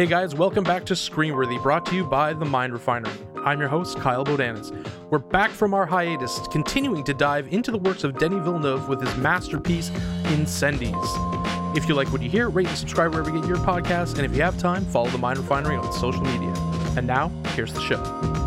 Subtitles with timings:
[0.00, 3.12] Hey guys, welcome back to Screenworthy, brought to you by The Mind Refinery.
[3.44, 4.72] I'm your host, Kyle Bodanis.
[5.10, 9.02] We're back from our hiatus, continuing to dive into the works of Denis Villeneuve with
[9.02, 9.90] his masterpiece,
[10.22, 11.76] Incendies.
[11.76, 14.24] If you like what you hear, rate and subscribe wherever you get your podcast, and
[14.24, 16.54] if you have time, follow The Mind Refinery on social media.
[16.96, 18.39] And now, here's the show.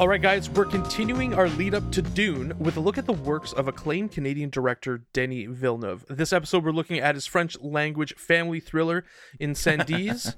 [0.00, 3.12] All right, guys, we're continuing our lead up to Dune with a look at the
[3.12, 6.06] works of acclaimed Canadian director Denis Villeneuve.
[6.08, 9.04] This episode, we're looking at his French language family thriller,
[9.38, 10.36] Incendies.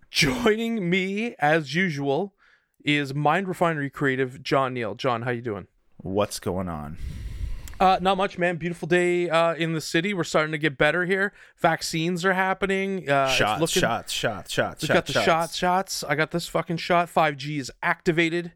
[0.12, 2.34] Joining me, as usual,
[2.84, 4.94] is Mind Refinery creative Jon Neal.
[4.94, 5.66] Jon, how you doing?
[5.96, 6.96] What's going on?
[7.80, 8.58] Uh, not much, man.
[8.58, 10.14] Beautiful day uh, in the city.
[10.14, 11.32] We're starting to get better here.
[11.58, 13.10] Vaccines are happening.
[13.10, 14.82] Uh, shots, looking- shots, shots, shots.
[14.82, 16.04] We shots, got the shots, shots.
[16.04, 17.12] I got this fucking shot.
[17.12, 18.52] 5G is activated.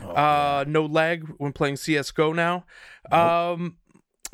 [0.00, 2.64] Uh, no lag when playing CS:GO now.
[3.10, 3.76] Um,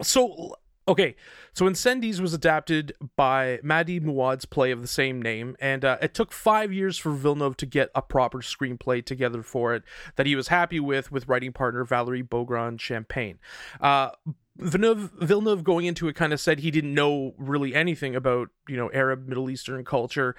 [0.02, 0.54] so
[0.88, 1.14] okay,
[1.52, 6.14] so Incendies was adapted by Wajdi Mouawad's play of the same name, and uh, it
[6.14, 9.82] took five years for Villeneuve to get a proper screenplay together for it
[10.16, 13.38] that he was happy with, with writing partner Valerie Beaugrand Champagne.
[13.80, 14.10] Uh,
[14.58, 18.76] Villeneuve, Villeneuve going into it kind of said he didn't know really anything about you
[18.76, 20.34] know Arab Middle Eastern culture,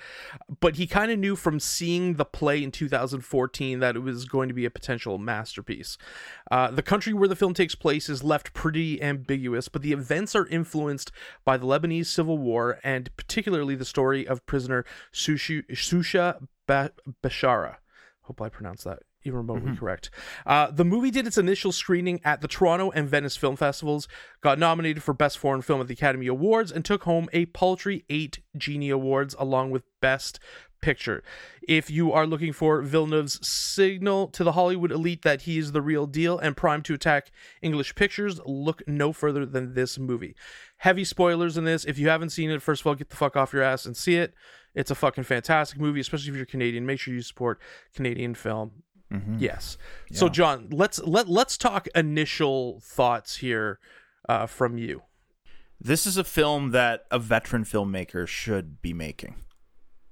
[0.59, 4.49] but he kind of knew from seeing the play in 2014 that it was going
[4.49, 5.97] to be a potential masterpiece.
[6.51, 10.35] Uh, the country where the film takes place is left pretty ambiguous, but the events
[10.35, 11.11] are influenced
[11.45, 16.91] by the Lebanese civil war and particularly the story of prisoner Sushu, Susha ba-
[17.23, 17.77] Bashara.
[18.23, 20.09] Hope I pronounced that even remotely correct.
[20.45, 24.07] Uh, the movie did its initial screening at the Toronto and Venice Film Festivals,
[24.41, 28.05] got nominated for Best Foreign Film at the Academy Awards, and took home a paltry
[28.09, 30.39] eight Genie Awards along with Best
[30.81, 31.21] Picture.
[31.67, 35.81] If you are looking for Villeneuve's signal to the Hollywood elite that he is the
[35.81, 37.31] real deal and primed to attack
[37.61, 40.35] English pictures, look no further than this movie.
[40.77, 41.83] Heavy spoilers in this.
[41.83, 43.97] If you haven't seen it, first of all, get the fuck off your ass and
[43.97, 44.33] see it.
[44.73, 46.85] It's a fucking fantastic movie, especially if you're Canadian.
[46.85, 47.59] Make sure you support
[47.93, 48.83] Canadian film.
[49.39, 49.77] Yes.
[50.11, 53.80] So Jon, let's let let's talk initial thoughts here
[54.27, 55.03] uh, from you.
[55.81, 59.36] This is a film that a veteran filmmaker should be making,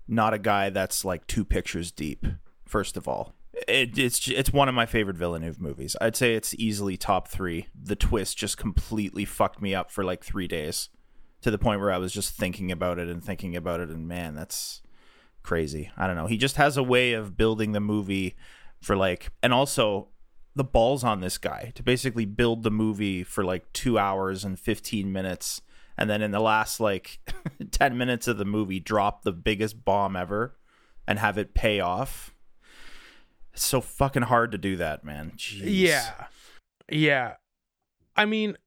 [0.08, 2.26] not a guy that's like two pictures deep.
[2.66, 3.36] First of all,
[3.68, 5.96] it, it's it's one of my favorite Villeneuve movies.
[6.02, 7.68] I'd say it's easily top three.
[7.80, 10.90] The twist just completely fucked me up for like three days,
[11.42, 14.08] to the point where I was just thinking about it and thinking about it, and
[14.08, 14.82] man, that's
[15.44, 15.92] crazy.
[15.98, 16.28] I don't know.
[16.28, 18.36] He just has a way of building the movie
[18.82, 20.10] for like, and also
[20.56, 24.60] the balls on this guy to basically build the movie for like two hours and
[24.60, 25.62] 15 minutes.
[25.98, 27.20] And then in the last like
[27.72, 30.58] 10 minutes of the movie, drop the biggest bomb ever
[31.08, 32.36] and have it pay off.
[33.54, 35.34] It's so fucking hard to do that, man.
[35.38, 35.62] Jeez.
[35.64, 36.26] Yeah,
[36.92, 37.34] yeah.
[38.16, 38.58] I mean,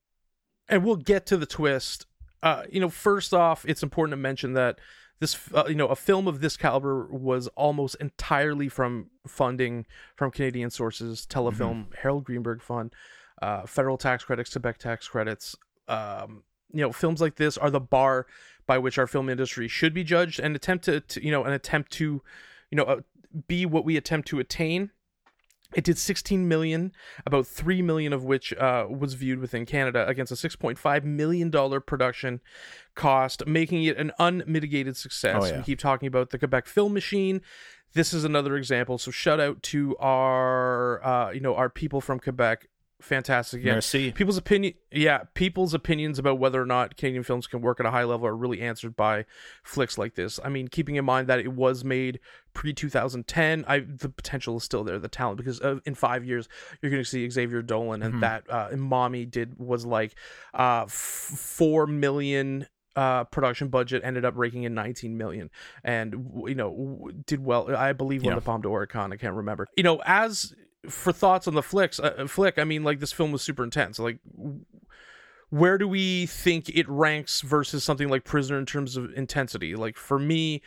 [0.68, 2.06] and we'll get to the twist.
[2.42, 4.78] Uh, you know, first off, it's important to mention that
[5.20, 9.86] this, uh, you know, a film of this caliber was almost entirely from funding
[10.16, 12.94] from Canadian sources, Telefilm, Harold Greenberg Fund,
[13.42, 15.54] uh, federal tax credits, Quebec tax credits.
[15.88, 18.26] Um, you know, films like this are the bar
[18.66, 21.52] by which our film industry should be judged, and attempt to, to you know, an
[21.52, 22.22] attempt to,
[22.70, 23.00] you know, uh,
[23.46, 24.90] be what we attempt to attain.
[25.74, 26.92] It did 16 million,
[27.26, 31.80] about 3 million of which uh, was viewed within Canada against a 6.5 million dollar
[31.80, 32.40] production
[32.94, 35.42] cost, making it an unmitigated success.
[35.42, 35.58] Oh, yeah.
[35.58, 37.40] We keep talking about the Quebec Film Machine.
[37.92, 38.98] This is another example.
[38.98, 42.68] So shout out to our uh, you know, our people from Quebec.
[43.00, 43.60] Fantastic.
[43.62, 44.12] Again, Merci.
[44.12, 47.90] people's opinion yeah people's opinions about whether or not canadian films can work at a
[47.90, 49.24] high level are really answered by
[49.62, 52.18] flicks like this i mean keeping in mind that it was made
[52.54, 56.48] pre-2010 i the potential is still there the talent because uh, in five years
[56.82, 60.14] you're going to see xavier dolan and that uh and mommy did was like
[60.54, 65.48] uh f- four million uh production budget ended up raking in 19 million
[65.84, 66.14] and
[66.46, 68.34] you know did well i believe won Yeah.
[68.36, 70.52] the palme d'oricon i can't remember you know as
[70.88, 73.98] for thoughts on the flicks uh, flick i mean like this film was super intense
[73.98, 74.18] like
[75.50, 79.96] where do we think it ranks versus something like prisoner in terms of intensity like
[79.96, 80.62] for me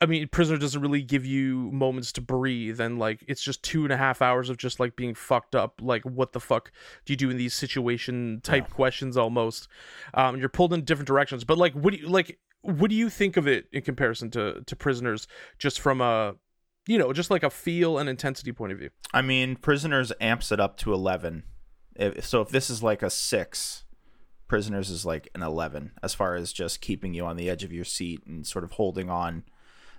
[0.00, 3.84] I mean, Prisoner doesn't really give you moments to breathe, and like it's just two
[3.84, 5.80] and a half hours of just like being fucked up.
[5.80, 6.70] Like, what the fuck
[7.04, 9.16] do you do in these situation type questions?
[9.16, 9.68] Almost,
[10.14, 11.44] um, you're pulled in different directions.
[11.44, 12.38] But like, what do you like?
[12.62, 15.26] What do you think of it in comparison to to Prisoners?
[15.58, 16.34] Just from a,
[16.86, 18.90] you know, just like a feel and intensity point of view.
[19.12, 21.44] I mean, Prisoners amps it up to 11.
[21.96, 23.84] If, so if this is like a 6,
[24.48, 27.72] Prisoners is like an 11 as far as just keeping you on the edge of
[27.72, 29.44] your seat and sort of holding on.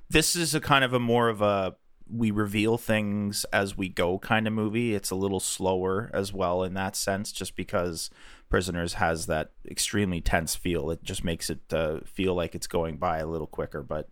[0.10, 1.76] This is a kind of a more of a
[2.08, 4.94] we reveal things as we go kind of movie.
[4.94, 8.10] It's a little slower as well in that sense, just because
[8.50, 10.92] Prisoners has that extremely tense feel.
[10.92, 13.82] It just makes it uh, feel like it's going by a little quicker.
[13.82, 14.10] But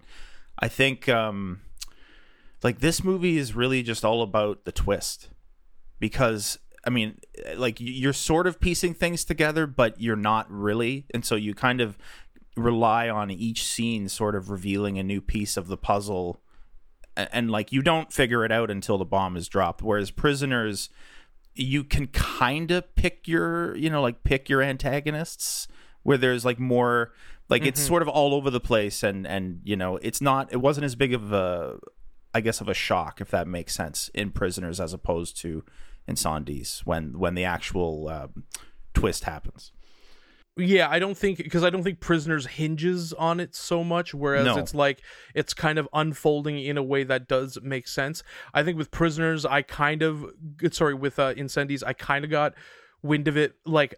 [0.57, 1.61] I think um,
[2.63, 5.29] like this movie is really just all about the twist.
[5.99, 7.19] Because I mean,
[7.55, 11.81] like you're sort of piecing things together, but you're not really, and so you kind
[11.81, 11.97] of
[12.55, 16.41] rely on each scene sort of revealing a new piece of the puzzle.
[17.15, 19.81] And, and, like you don't figure it out until the bomb is dropped.
[19.81, 20.89] Whereas prisoners
[21.55, 25.67] you can kind of pick your you know like pick your antagonists
[26.03, 27.13] where there's like more
[27.49, 27.69] like mm-hmm.
[27.69, 30.83] it's sort of all over the place and and you know it's not it wasn't
[30.83, 31.77] as big of a
[32.33, 35.63] i guess of a shock if that makes sense in prisoners as opposed to
[36.07, 38.43] in Incendies when when the actual um,
[38.93, 39.71] twist happens
[40.55, 44.45] yeah, I don't think because I don't think Prisoners hinges on it so much, whereas
[44.45, 44.59] no.
[44.59, 45.01] it's like
[45.33, 48.21] it's kind of unfolding in a way that does make sense.
[48.53, 50.25] I think with Prisoners, I kind of
[50.71, 52.53] sorry with uh, Incendies, I kind of got
[53.01, 53.95] wind of it like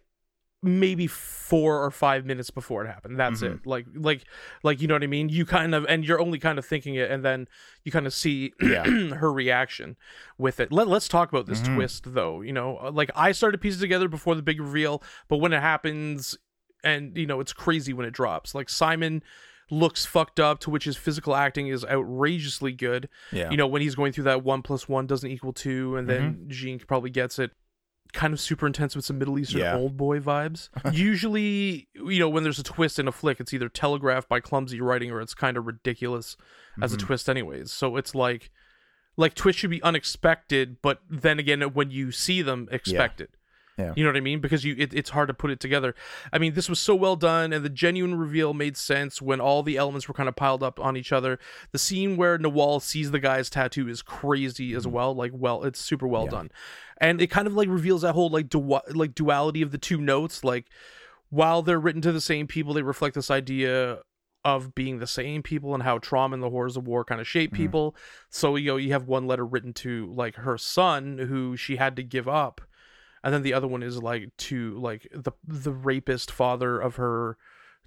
[0.65, 3.19] maybe four or five minutes before it happened.
[3.19, 3.56] That's mm-hmm.
[3.56, 3.67] it.
[3.67, 4.23] Like like
[4.63, 5.29] like you know what I mean.
[5.29, 7.47] You kind of and you're only kind of thinking it, and then
[7.83, 8.83] you kind of see yeah.
[9.13, 9.95] her reaction
[10.38, 10.71] with it.
[10.71, 11.75] Let Let's talk about this mm-hmm.
[11.75, 12.41] twist though.
[12.41, 15.62] You know, uh, like I started pieces together before the big reveal, but when it
[15.62, 16.38] happens,
[16.83, 18.56] and you know it's crazy when it drops.
[18.56, 19.23] Like Simon
[19.71, 23.81] looks fucked up to which his physical acting is outrageously good yeah you know when
[23.81, 26.50] he's going through that one plus one doesn't equal two and then mm-hmm.
[26.50, 27.50] jeanne probably gets it
[28.15, 29.75] kind of super intense with some Middle Eastern yeah.
[29.75, 30.69] Oldboy vibes.
[30.95, 34.81] Usually, you know, when there's a twist in a flick, it's either telegraphed by clumsy
[34.81, 36.35] writing or it's kind of ridiculous
[36.71, 36.83] mm-hmm.
[36.83, 37.06] as a mm-hmm.
[37.06, 37.71] twist, anyways.
[37.71, 38.50] So it's like,
[39.17, 43.21] like twists should be unexpected, but then again, when you see them, expect
[43.77, 43.94] yeah.
[43.95, 44.39] You know what I mean?
[44.39, 45.95] Because you it, it's hard to put it together.
[46.31, 49.63] I mean, this was so well done and the genuine reveal made sense when all
[49.63, 51.39] the elements were kind of piled up on each other.
[51.72, 54.95] The scene where Nawal sees the guy's tattoo is crazy as mm-hmm.
[54.95, 55.13] well.
[55.13, 56.31] Like well, it's super well yeah.
[56.31, 56.51] done.
[57.01, 60.00] And it kind of like reveals that whole like du- like duality of the two
[60.00, 60.68] notes like
[61.30, 64.00] while they're written to the same people, they reflect this idea
[64.45, 67.28] of being the same people and how trauma and the horrors of war kind of
[67.28, 67.63] shape mm-hmm.
[67.63, 67.95] people.
[68.30, 71.98] So you know, you have one letter written to like her son who she had
[71.98, 72.62] to give up
[73.25, 77.38] and then the other one is like to like the the rapist father of her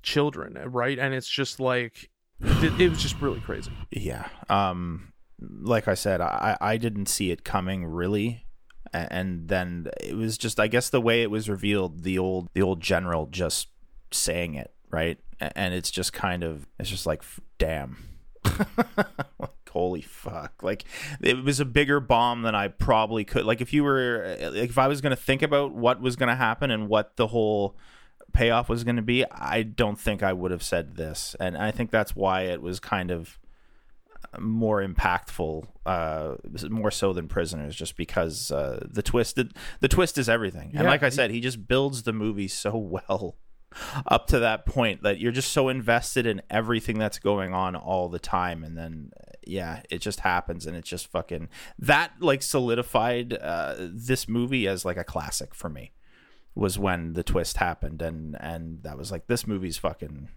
[0.02, 0.98] children, right?
[0.98, 3.70] And it's just like it, it was just really crazy.
[3.90, 4.28] Yeah.
[4.50, 8.44] Um like I said, I I didn't see it coming really
[8.92, 12.62] and then it was just I guess the way it was revealed the old the
[12.62, 13.68] old general just
[14.10, 15.18] saying it, right?
[15.40, 17.22] And it's just kind of it's just like
[17.58, 17.96] damn.
[19.78, 20.60] holy fuck.
[20.62, 20.84] Like
[21.20, 24.78] it was a bigger bomb than i probably could like if you were like if
[24.78, 27.76] i was going to think about what was going to happen and what the whole
[28.32, 31.36] payoff was going to be i don't think i would have said this.
[31.38, 33.38] And i think that's why it was kind of
[34.40, 36.34] more impactful uh
[36.68, 39.48] more so than prisoners just because uh the twist the,
[39.80, 40.70] the twist is everything.
[40.74, 40.90] And yeah.
[40.90, 43.36] like i said he just builds the movie so well
[44.06, 48.08] up to that point that you're just so invested in everything that's going on all
[48.08, 48.64] the time.
[48.64, 49.10] And then
[49.46, 50.66] yeah it just happens.
[50.66, 51.48] And it's just fucking
[51.78, 55.92] that like solidified uh, this movie as like a classic for me
[56.54, 58.02] was when the twist happened.
[58.02, 60.28] And and that was like this movie's fucking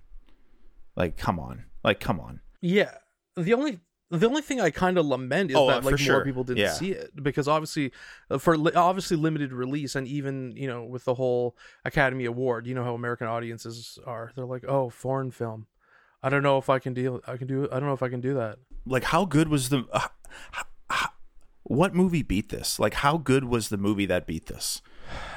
[0.96, 1.66] like come on.
[1.84, 2.42] Like come on.
[2.62, 2.96] Yeah.
[3.36, 3.80] The only
[4.12, 6.26] the only thing I kind of lament is oh, that like more sure.
[6.26, 6.74] people didn't yeah.
[6.74, 7.92] see it because obviously
[8.30, 12.68] uh, for li- obviously limited release and even you know with the whole Academy Award,
[12.68, 14.32] you know how American audiences are.
[14.36, 15.68] They're like, "Oh, foreign film.
[16.22, 17.22] I don't know if I can deal.
[17.26, 17.68] I can do.
[17.72, 19.86] I don't know if I can do that." Like, how good was the?
[19.92, 20.08] Uh,
[21.64, 22.80] what movie beat this?
[22.80, 24.82] Like, how good was the movie that beat this?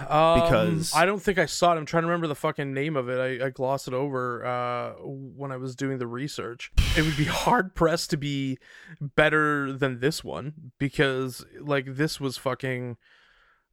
[0.09, 1.77] Um, because I don't think I saw it.
[1.77, 3.43] I'm trying to remember the fucking name of it.
[3.43, 6.73] I, I glossed it over uh, when I was doing the research.
[6.97, 8.59] It would be hard pressed to be
[9.01, 12.97] better than this one because like this was fucking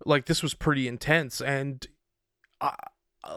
[0.05, 1.87] like this was pretty intense and.
[2.59, 2.75] I,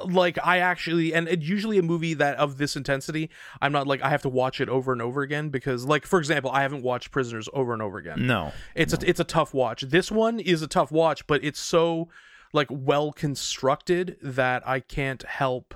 [0.07, 3.31] like I actually and it, usually a movie that of this intensity
[3.61, 6.19] I'm not like I have to watch it over and over again because like for
[6.19, 8.27] example I haven't watched Prisoners over and over again.
[8.27, 8.53] No.
[8.75, 8.99] It's no.
[9.03, 9.83] a it's a tough watch.
[9.83, 12.09] This one is a tough watch but it's so
[12.55, 15.75] like well constructed that I can't help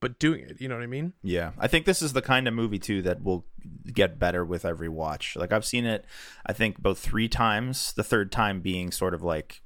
[0.00, 0.60] but doing it.
[0.60, 1.14] You know what I mean?
[1.22, 1.52] Yeah.
[1.58, 3.46] I think this is the kind of movie too that will
[3.90, 5.34] get better with every watch.
[5.34, 6.04] Like I've seen it
[6.44, 9.62] I think both 3 times, the third time being sort of like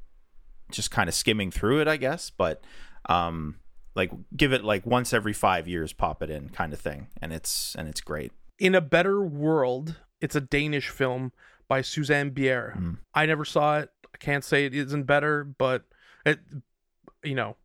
[0.71, 2.63] just kind of skimming through it, I guess, but
[3.07, 3.57] um
[3.97, 7.33] like give it like once every 5 years pop it in kind of thing and
[7.33, 8.31] it's and it's great.
[8.61, 11.33] In a better world, it's a Danish film
[11.69, 12.77] by Susanne Bier.
[12.79, 12.99] Mm.
[13.15, 13.91] I never saw it.
[14.15, 15.85] I can't say it isn't better, but
[16.29, 16.41] it,
[17.23, 17.57] you know,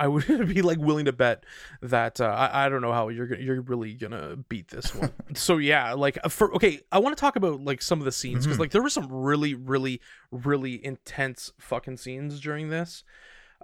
[0.00, 1.44] I would be like willing to bet
[1.82, 5.12] that uh, I, I don't know how you're gonna, you're really gonna beat this one.
[5.34, 8.12] so yeah, like uh, for okay, I want to talk about like some of the
[8.12, 10.00] scenes because like there were some really really
[10.32, 13.04] really intense fucking scenes during this.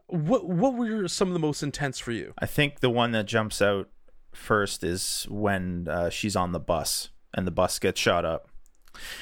[0.09, 2.35] What what were some of the most intense for you?
[2.39, 3.89] I think the one that jumps out
[4.33, 8.51] first is when uh, she's on the bus and the bus gets shot up.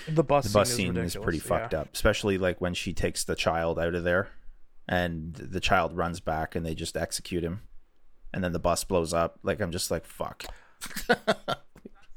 [0.09, 1.81] The bus The bus scene, scene is, is, pretty ridiculous, fucked yeah.
[1.81, 4.31] up, especially like when she takes the child out of there
[4.89, 7.63] and the child runs back and they just execute him.
[8.33, 9.39] And then the bus blows up.
[9.43, 10.45] Like I'm just like fuck.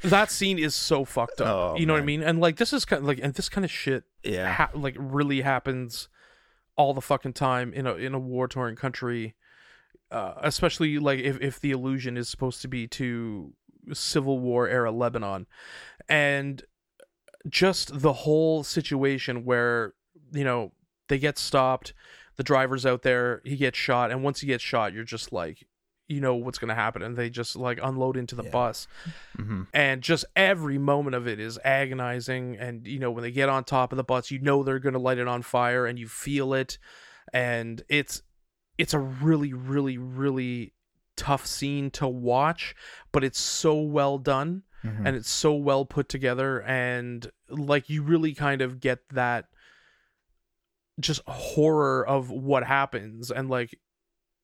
[0.03, 1.47] That scene is so fucked up.
[1.47, 2.21] Oh, you know what I mean?
[2.21, 4.51] And like this is kind of like and this kind of shit Yeah.
[4.53, 6.07] ha- like really happens
[6.75, 9.33] all the fucking time in a in a war torn country
[10.11, 13.53] uh, especially like if, if the illusion is supposed to be to
[13.91, 15.47] civil war era lebanon
[16.07, 16.63] and
[17.49, 19.93] just the whole situation where
[20.31, 20.71] you know
[21.07, 21.93] they get stopped
[22.37, 25.67] the driver's out there he gets shot and once he gets shot you're just like
[26.07, 28.51] you know what's going to happen and they just like unload into the Yeah.
[28.51, 28.87] bus
[29.35, 33.49] hmm and just every moment of it is agonizing and you know when they get
[33.49, 35.99] on top of the bus you know they're going to light it on fire and
[35.99, 36.77] you feel it
[37.33, 38.21] and it's
[38.77, 40.73] it's a really really really
[41.17, 42.75] tough scene to watch
[43.11, 45.05] but it's so well done Mhm.
[45.07, 49.47] and it's so well put together and like you really kind of get that
[50.99, 53.77] just horror of what happens and like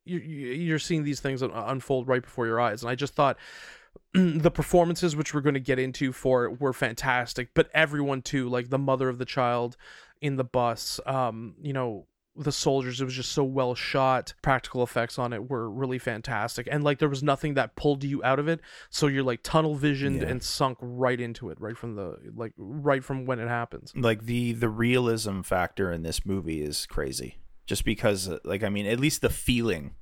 [0.06, 2.84] you you- you're seeing these things unfold right before your eyes.
[2.84, 3.38] And i just thought
[4.14, 7.50] the performances which we're going to get into for it were fantastic.
[7.54, 9.78] But everyone too like the mother of the child
[10.22, 14.34] in the bus um you know the soldiers it was just so well shot.
[14.42, 16.68] Practical effects on it were really fantastic.
[16.72, 18.60] And like there was nothing that pulled you out of it.
[18.90, 20.28] So you're like tunnel visioned Yeah.
[20.30, 23.94] and sunk right into it right from the like right from when it happens.
[23.96, 27.38] Like the the realism factor in this movie is crazy.
[27.66, 29.94] Just because uh, like i mean at least the feeling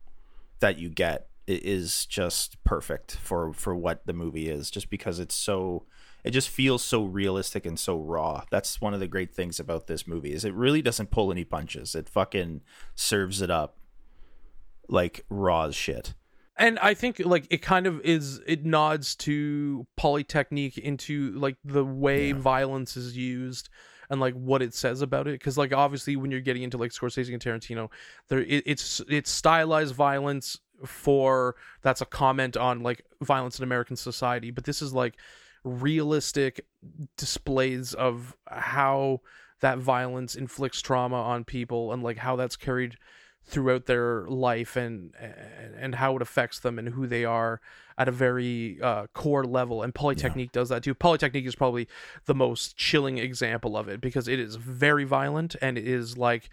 [0.62, 5.36] that you get is just perfect for for what the movie is just because it's
[5.36, 5.86] so
[6.24, 8.44] it just feels so realistic and so raw.
[8.52, 11.44] That's one of the great things about this movie is it really doesn't pull any
[11.44, 11.96] punches.
[11.96, 12.62] It fucking
[12.96, 13.78] serves it up
[14.90, 16.14] like raw as shit.
[16.58, 21.86] And i think like it kind of is it nods to polytechnique into like the
[21.86, 22.34] way Yeah.
[22.36, 23.70] violence is used
[24.10, 25.40] and like what it says about it.
[25.40, 27.90] Because like obviously when you're getting into like scorsese and tarantino
[28.28, 33.96] there it, it's it's stylized violence for that's a comment on like violence in american
[33.96, 34.52] society.
[34.52, 35.16] But this is like
[35.64, 36.66] realistic
[37.18, 39.22] displays of how
[39.60, 42.98] that violence inflicts trauma on people and like how that's carried
[43.44, 45.14] throughout their life and
[45.78, 47.60] and, how it affects them and who they are
[47.98, 49.82] at a very uh, core level.
[49.82, 50.94] And polytechnique does that too.
[50.94, 51.88] Polytechnique is probably
[52.26, 56.50] the most chilling example of it because it is very violent and it is like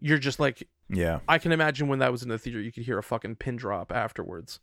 [0.00, 1.20] you're just like yeah.
[1.28, 3.56] I can imagine when that was in the theater, you could hear a fucking pin
[3.56, 4.60] drop afterwards.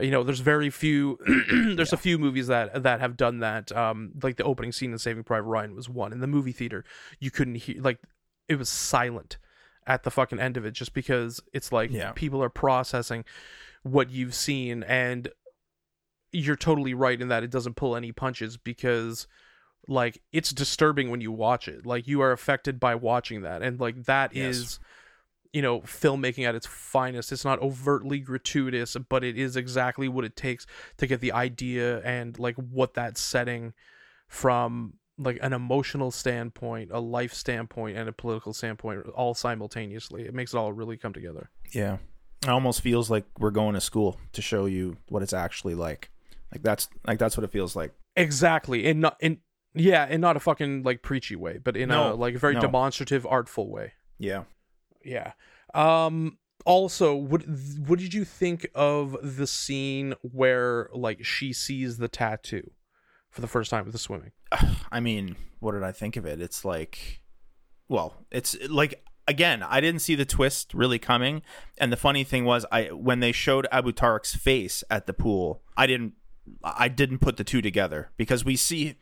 [0.00, 1.18] You know, there's very few.
[1.76, 3.70] there's a few movies that that have done that.
[3.70, 6.12] Um, like the opening scene in Saving Private Ryan was one.
[6.12, 6.84] In the movie theater,
[7.20, 7.98] you couldn't hear like
[8.48, 9.38] it was silent
[9.86, 12.12] at the fucking end of it, just because it's like Yeah.
[12.14, 13.24] people are processing
[13.82, 15.28] what you've seen, and
[16.32, 19.28] you're totally right in that it doesn't pull any punches because
[19.86, 23.78] like it's disturbing when you watch it like you are affected by watching that and
[23.78, 24.78] like that is Yes.
[25.54, 30.24] You know filmmaking at its finest it's not overtly gratuitous but it is exactly what
[30.24, 30.66] it takes
[30.98, 33.72] to get the idea and like what that setting
[34.28, 40.34] from like an emotional standpoint a life standpoint and a political standpoint all simultaneously it
[40.34, 41.98] makes it all really come together Yeah.
[42.42, 46.10] It almost feels like we're going to school to show you what it's actually like.
[46.52, 47.92] Like that's like that's what it feels like.
[48.16, 49.38] exactly and not in
[49.72, 52.60] yeah in not a fucking like preachy way but in a No, like very no.
[52.60, 54.44] demonstrative artful way Yeah.
[55.04, 55.32] Yeah.
[55.72, 57.42] Um also what
[57.86, 62.70] what did you think of the scene where like she sees the tattoo
[63.30, 64.32] for the first time with the swimming?
[64.92, 66.40] I mean, what did I think of it?
[66.40, 67.22] It's like
[67.88, 71.42] well, it's like again, I didn't see the twist really coming.
[71.78, 75.62] And the funny thing was I when they showed Abu Tarek's face at the pool,
[75.76, 76.14] I didn't
[76.62, 78.96] I didn't put the two together because we see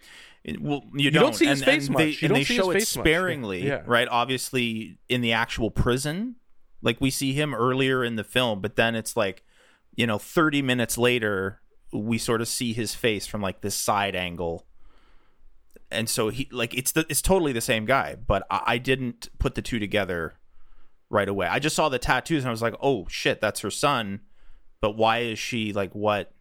[0.61, 2.23] well, you, don't see his and, face and They, much.
[2.23, 2.87] You and don't they show it.
[2.87, 3.83] Sparingly, Yeah.
[3.87, 4.09] right?
[4.11, 6.37] Obviously, in the actual prison,
[6.83, 9.45] like we see him earlier in the film, but then it's like,
[9.95, 11.61] you know, thirty minutes later,
[11.93, 14.67] we sort of see his face from like this side angle,
[15.91, 19.29] and so he like it's the it's totally the same guy, but I, I didn't
[19.39, 20.35] put the two together
[21.11, 21.47] right away.
[21.47, 24.21] I just saw the tattoos and I was like, oh shit, that's her son,
[24.81, 26.33] but why is she like what?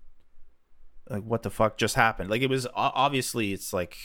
[1.12, 2.30] Like what the fuck just happened?
[2.30, 3.98] Like it was obviously it's like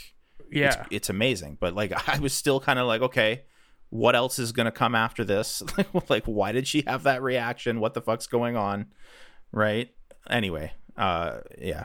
[0.50, 0.66] Yeah.
[0.68, 3.42] it's, it's amazing but like i was still kind of like okay
[3.90, 5.62] what else is going to come after this?
[6.08, 7.78] like, why did she have that reaction?
[7.78, 8.86] What the fuck's going on?
[9.52, 9.90] Right.
[10.28, 11.84] Anyway, uh, yeah.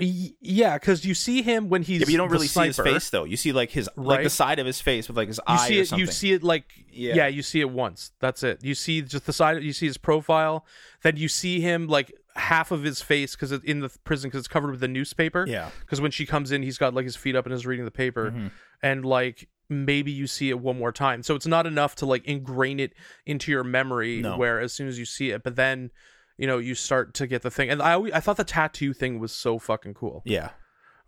[0.00, 3.24] Yeah, because you see him when he's Yeah, you don't really see his face though.
[3.24, 5.68] You see like his like the side of his face with like his You eye
[5.68, 5.88] see or it.
[5.88, 6.06] something.
[6.06, 7.14] You see it like Yeah.
[7.16, 7.26] yeah.
[7.26, 8.12] You see it once.
[8.20, 8.62] That's it.
[8.62, 9.60] You see just the side.
[9.64, 10.64] You see his profile.
[11.02, 14.48] Then you see him like half of his face because in the prison because it's
[14.48, 15.44] covered with the newspaper.
[15.46, 15.70] Yeah.
[15.80, 17.90] Because when she comes in, he's got like his feet up and is reading the
[17.90, 18.46] paper, Mm-hmm.
[18.82, 21.22] and like maybe you see it one more time.
[21.22, 22.94] So it's not enough to like ingrain it
[23.26, 24.20] into your memory.
[24.22, 24.36] No.
[24.38, 25.90] Where as soon as you see it, but then
[26.38, 27.68] you know you start to get the thing.
[27.68, 30.22] And I always, I thought the tattoo thing was so fucking cool.
[30.24, 30.50] Yeah.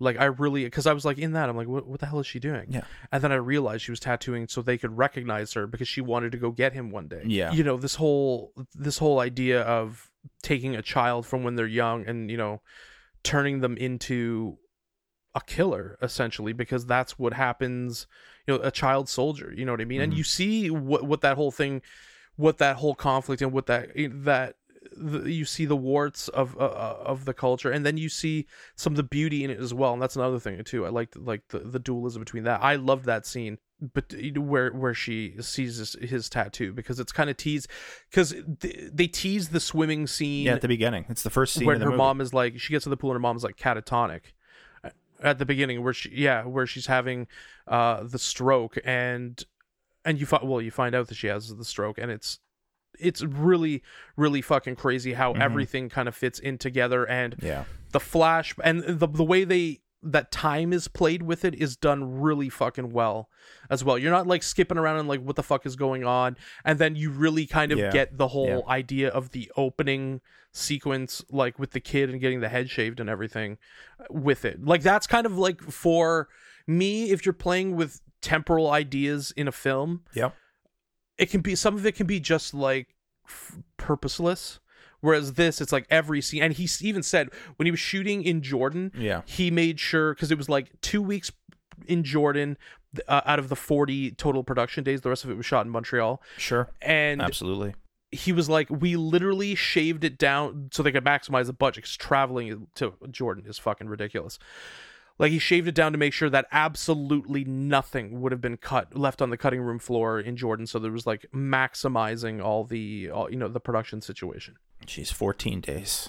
[0.03, 2.21] Like I really, because I was like in that, I'm like, what, what the hell
[2.21, 2.67] is she doing?
[2.71, 2.85] Yeah.
[3.13, 6.33] And then I realized she was tattooing so they could recognize her because she wanted
[6.33, 7.23] to go get him one day.
[7.27, 7.53] Yeah.
[7.53, 10.10] You know this whole this whole idea of
[10.43, 12.61] taking a child from when they're young and you know
[13.23, 14.59] turning them into
[15.35, 18.07] a killer essentially because that's what happens.
[18.47, 19.53] You know, a child soldier.
[19.57, 20.01] You know what I mean?
[20.01, 20.17] And Mhm.
[20.17, 21.83] you see what what that whole thing,
[22.37, 23.91] what that whole conflict and what that
[24.25, 24.57] that.
[24.97, 28.47] The, you see the warts of uh, of the culture, and then you see
[28.77, 30.87] some of the beauty in it as well, and that's another thing too.
[30.87, 32.63] I liked like the, the dualism between that.
[32.63, 37.31] I loved that scene, but where where she sees his, his tattoo because it's kind
[37.31, 37.69] of teased
[38.11, 40.55] because they, they tease the swimming scene Yeah.
[40.55, 41.67] At the beginning, it's the first scene.
[41.67, 41.97] where her movie.
[41.97, 44.21] mom is like she gets to the pool and her mom's like catatonic
[45.23, 47.27] at the beginning where she yeah where she's having
[47.69, 49.45] uh the stroke and
[50.05, 52.39] and you find well you find out that she has the stroke and it's
[52.99, 53.83] it's really
[54.17, 55.41] really fucking crazy how Mhm.
[55.41, 57.65] everything kind of fits in together and Yeah.
[57.93, 62.21] the flash and the the way they that time is played with it is done
[62.21, 63.29] really fucking well
[63.69, 63.99] as well.
[63.99, 66.97] You're not like skipping around and like what the fuck is going on and then
[66.97, 67.91] you really kind of Yeah.
[67.91, 68.73] get the whole Yeah.
[68.73, 73.11] idea of the opening sequence like with the kid and getting the head shaved and
[73.11, 73.59] everything
[74.01, 74.65] uh, with it.
[74.65, 76.29] Like that's kind of like for
[76.67, 80.35] me if you're playing with temporal ideas in a film, Yep.
[81.19, 82.95] it can be some of it can be just like
[83.27, 84.61] f- purposeless
[85.01, 88.43] whereas this it's like every scene and he even said when he was shooting in
[88.43, 89.23] jordan Yeah.
[89.27, 91.31] he made sure because it was like two weeks
[91.87, 92.57] in jordan
[93.09, 95.71] uh, out of the 40 total production days the rest of it was shot in
[95.73, 96.69] montreal Sure.
[96.83, 97.75] and Absolutely.
[98.13, 101.97] he was like we literally shaved it down so they could maximize the budget because
[101.97, 104.39] traveling to jordan is fucking ridiculous
[105.21, 108.97] like he shaved it down to make sure that absolutely nothing would have been cut
[108.97, 113.11] left on the cutting room floor in jordan so there was like maximizing all the
[113.11, 114.57] all, you know the production situation
[114.87, 116.09] She's 14 days.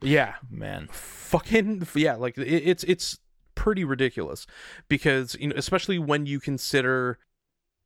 [0.00, 0.88] yeah Man.
[0.92, 3.18] fucking yeah like it, it's it's
[3.54, 4.46] pretty ridiculous
[4.88, 7.18] because you know especially when you consider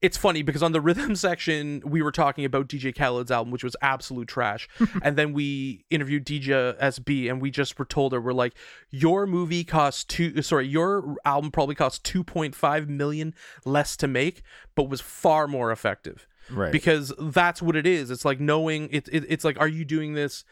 [0.02, 3.64] it's funny because on the rhythm section we were talking about DJ Khaled's album which
[3.64, 4.68] was absolute trash
[5.02, 8.54] and then we interviewed DJ SB and we just were told her we're like
[8.90, 14.42] your movie cost two sorry your album probably cost 2.5 million less to make
[14.74, 16.70] but was far more effective Right.
[16.70, 18.08] because that's what it is.
[18.08, 19.24] It's like knowing it, it.
[19.28, 20.44] It's like, are you doing this?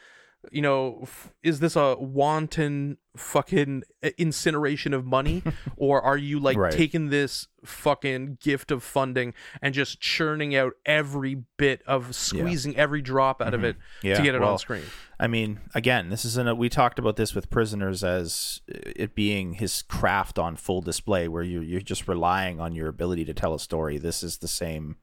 [0.53, 3.85] You know, f- is this a wanton fucking
[4.19, 5.43] incineration of money,
[5.77, 6.73] or are you like Right.
[6.73, 13.01] taking this fucking gift of funding and just churning out every bit of squeezing every
[13.01, 14.07] drop out of it Mm-hmm.
[14.09, 14.83] Yeah, to get it well, on screen?
[15.19, 16.57] I mean, again, this is an.
[16.57, 21.43] We talked about this with prisoners as it being his craft on full display, where
[21.43, 23.97] you you're just relying on your ability to tell a story.
[23.99, 24.97] This is the same,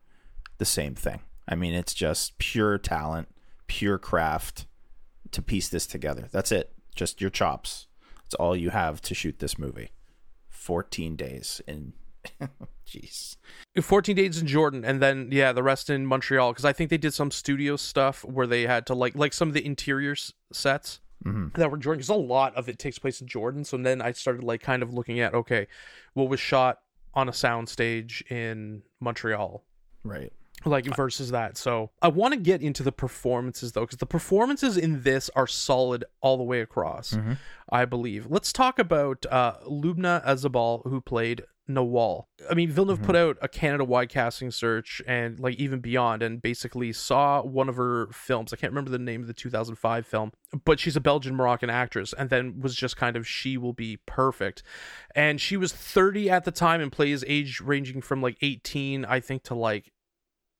[0.57, 1.21] the same thing.
[1.47, 3.29] I mean, it's just pure talent,
[3.67, 4.67] pure craft
[5.31, 6.27] to piece this together.
[6.31, 6.71] That's it.
[6.95, 7.87] Just your chops.
[8.25, 9.89] It's all you have to shoot this movie.
[10.49, 11.93] Fourteen days in.
[12.87, 13.37] Jeez.
[13.81, 16.97] 14 days in Jordan and then yeah the rest in Montreal because I think they
[16.97, 20.31] did some studio stuff where they had to like like some of the interior s-
[20.53, 21.53] sets Mhm.
[21.55, 24.11] that were Jordan because a lot of it takes place in Jordan so then I
[24.11, 25.65] started like kind of looking at okay
[26.13, 26.79] what was shot
[27.15, 29.63] on a sound stage in Montreal
[30.03, 30.31] Right.
[30.65, 34.77] Like versus that so I want to get into the performances though because the performances
[34.77, 37.37] in this are solid all the way across Mhm.
[37.71, 42.25] I believe let's talk about uh Lubna Azabal who played Nawal.
[42.49, 46.91] I mean, Villeneuve put out a Canada-wide casting search and like even beyond, and basically
[46.91, 48.51] saw one of her films.
[48.51, 50.33] I can't remember the name of the 2005 film,
[50.65, 53.97] but she's a Belgian Moroccan actress, and then was just kind of she will be
[54.05, 54.63] perfect.
[55.15, 59.21] And she was 30 at the time and plays age ranging from like 18, I
[59.21, 59.93] think, to like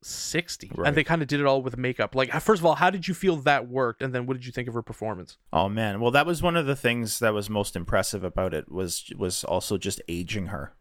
[0.04, 0.72] 60.
[0.76, 0.88] Right.
[0.88, 2.16] And they kind of did it all with makeup.
[2.16, 4.02] Like, first of all, how did you feel that worked?
[4.02, 5.38] And then what did you think of her performance?
[5.54, 8.72] Oh man, well that was one of the things that was most impressive about it
[8.72, 10.74] was was also just aging her.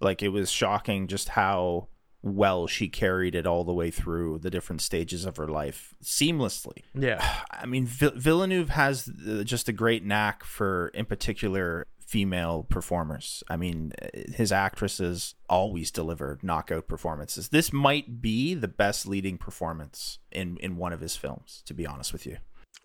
[0.00, 1.88] Like it was shocking just how
[2.22, 6.82] well she carried it all the way through the different stages of her life seamlessly.
[6.94, 7.42] Yeah.
[7.50, 13.44] I mean, Villeneuve has uh, just a great knack for, in particular, female performers.
[13.50, 17.50] I mean, uh, his actresses always deliver knockout performances.
[17.50, 21.86] This might be the best leading performance in in one of his films, to be
[21.86, 22.38] honest with you.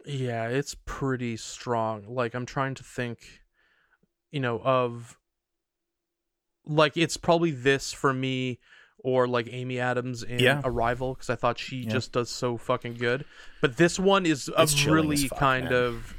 [0.06, 2.04] Yeah, it's pretty strong.
[2.14, 3.20] Like I'm trying to think,
[4.30, 5.18] you know, of
[6.66, 8.60] like it's probably this for me
[9.06, 10.62] or like Amy Adams in Yeah.
[10.66, 11.92] Arrival because I thought she Yeah.
[11.92, 13.24] just does so fucking good.
[13.62, 15.74] But this one is a really kind man.
[15.74, 16.16] of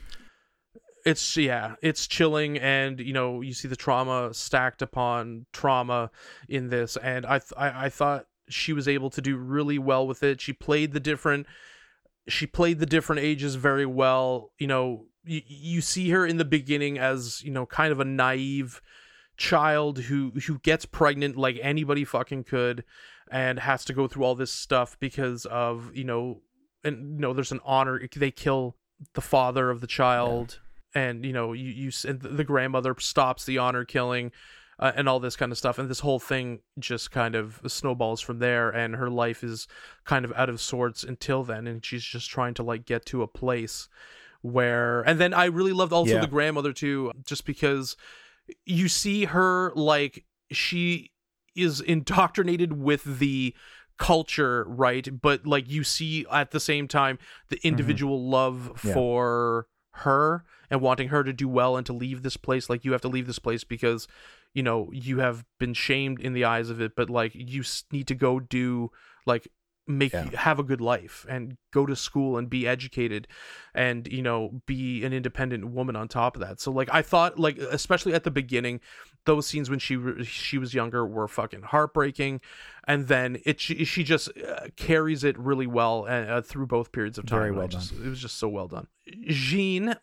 [1.05, 6.11] it's yeah, it's chilling and you know, you see the trauma stacked upon trauma
[6.49, 10.07] in this and I th- I, I thought she was able to do really well
[10.07, 10.40] with it.
[10.40, 11.47] She played the different
[12.27, 14.51] she played the different ages very well.
[14.59, 18.05] You know, you, you see her in the beginning as, you know, kind of a
[18.05, 18.81] naive
[19.37, 22.85] child who who gets pregnant like anybody fucking could
[23.31, 26.40] and has to go through all this stuff because of, you know,
[26.83, 28.77] and you know there's an honor they kill
[29.14, 30.61] the father of the child
[30.94, 34.30] and you know you you and the grandmother stops the honor killing
[34.78, 38.20] uh, and all this kind of stuff and this whole thing just kind of snowballs
[38.20, 39.68] from there and her life is
[40.04, 43.22] kind of out of sorts until then and she's just trying to like get to
[43.22, 43.88] a place
[44.42, 46.20] where and then I really loved also Yeah.
[46.20, 47.96] the grandmother too just because
[48.66, 51.11] you see her like she
[51.57, 53.54] is indoctrinated with the
[53.96, 58.88] culture right but like you see at the same time the individual love Mm-hmm.
[58.88, 58.94] Yeah.
[58.94, 62.90] for her and wanting her to do well and to leave this place like you
[62.92, 64.08] have to leave this place because
[64.52, 68.08] you know you have been shamed in the eyes of it but like you need
[68.08, 68.90] to go do
[69.24, 69.46] like
[69.87, 70.30] make Yeah.
[70.34, 73.28] have a good life and go to school and be educated
[73.74, 76.58] and you know be an independent woman on top of that.
[76.58, 78.80] So like i thought like especially at the beginning
[79.26, 82.40] those scenes when she she was younger were fucking heartbreaking.
[82.87, 86.90] And then it she, she just uh, carries it really well uh, uh, through both
[86.92, 87.38] periods of time.
[87.40, 88.87] Very well just- it was just so well done.
[89.28, 89.96] Jeanne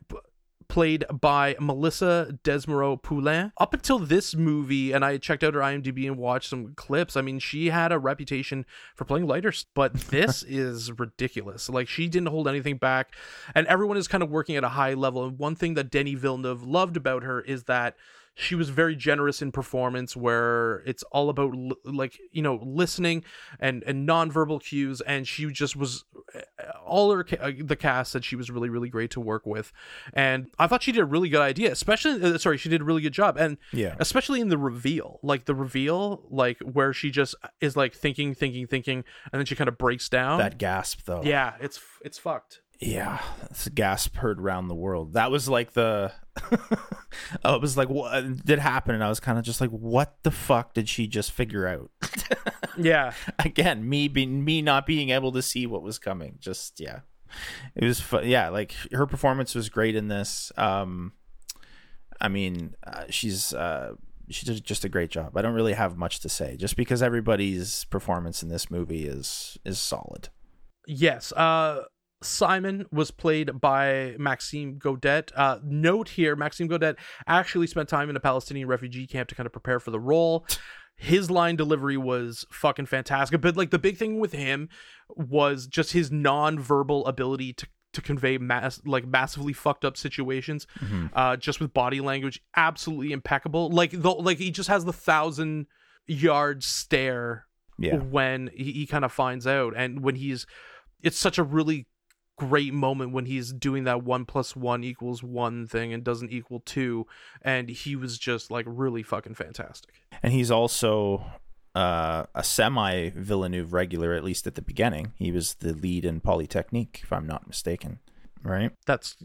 [0.71, 3.51] played by Melissa Désormeaux Poulin.
[3.57, 7.21] Up until this movie, and I checked out her IMDb and watched some clips, I
[7.21, 11.67] mean, she had a reputation for playing lighter, but this is ridiculous.
[11.67, 13.13] Like, she didn't hold anything back,
[13.53, 15.25] and everyone is kind of working at a high level.
[15.25, 17.97] And one thing that Denis Villeneuve loved about her is that
[18.35, 23.23] she was very generous in performance where it's all about l- like you know listening
[23.59, 25.01] and and nonverbal cues.
[25.01, 26.05] And she just was
[26.85, 29.71] all her ca- uh, the cast said she was really really great to work with.
[30.13, 32.83] And i thought she did a really good idea especially uh, sorry she did a
[32.83, 33.37] really good job.
[33.37, 33.95] And Yeah.
[33.99, 38.65] especially in the reveal like the reveal like where she just is like thinking thinking
[38.67, 40.39] thinking and then she kind of breaks down.
[40.39, 41.21] That gasp though.
[41.23, 45.13] yeah it's it's fucked Yeah, it's a gasp heard around the world.
[45.13, 46.11] That was like the.
[47.45, 50.17] oh, it was like what did happen, and I was kind of just like, "What
[50.23, 51.91] the fuck did she just figure out?"
[52.77, 56.37] yeah Again, me being me not being able to see what was coming.
[56.39, 57.01] Just yeah,
[57.75, 57.99] it was.
[57.99, 58.27] fun.
[58.27, 60.51] yeah, like her performance was great in this.
[60.57, 61.13] Um,
[62.19, 63.93] I mean, uh, she's uh,
[64.31, 65.37] she did just a great job.
[65.37, 69.59] I don't really have much to say, just because everybody's performance in this movie is
[69.63, 70.29] is solid.
[70.87, 71.31] Yes.
[71.33, 71.83] Uh
[72.21, 75.31] Simon was played by Maxim Gaudette.
[75.35, 79.45] Uh, note here, Maxim Gaudette actually spent time in a Palestinian refugee camp to kind
[79.47, 80.45] of prepare for the role.
[80.95, 84.69] His line delivery was fucking fantastic, but like the big thing with him
[85.15, 90.65] was just his non-verbal ability to to convey mass like massively fucked up situations
[91.11, 95.65] uh just with body language absolutely impeccable like the like he just has the thousand
[96.07, 97.97] yard stare Yeah.
[97.97, 100.47] when he, he kind of finds out and when he's
[101.03, 101.85] it's such a really
[102.47, 106.59] great moment when he's doing that one plus one equals one thing and doesn't equal
[106.59, 107.05] two
[107.43, 111.23] and he was just like really fucking fantastic and he's also
[111.75, 115.13] uh, a semi Villeneuve regular, at least at the beginning.
[115.15, 117.99] He was the lead in Polytechnique, if I'm not mistaken.
[118.43, 118.71] Right?
[118.87, 119.15] that's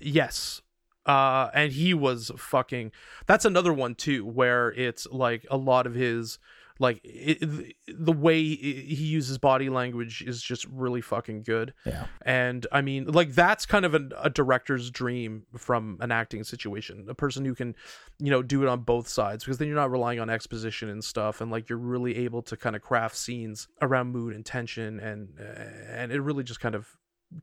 [0.00, 0.60] yes
[1.06, 2.90] uh and he was fucking
[3.24, 6.40] that's another one too where it's like a lot of his
[6.78, 11.72] like it, the way he uses body language is just really fucking good.
[11.86, 12.06] Yeah.
[12.22, 17.06] and i mean like that's kind of an, a director's dream from an acting situation.
[17.08, 17.74] A person who can
[18.18, 21.04] you know do it on both sides because then you're not relying on exposition and
[21.04, 24.98] stuff and like you're really able to kind of craft scenes around mood and tension
[25.00, 26.88] and and it really just kind of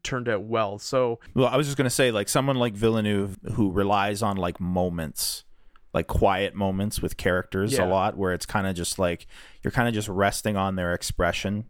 [0.04, 0.80] turned out well.
[0.80, 4.60] So Well, I was just gonna say, like someone like Villeneuve who relies on like
[4.60, 5.44] moments,
[5.94, 7.86] like quiet moments with characters Yeah.
[7.86, 9.28] a lot, where it's kind of just like
[9.64, 11.66] you're kind of just resting on their expression.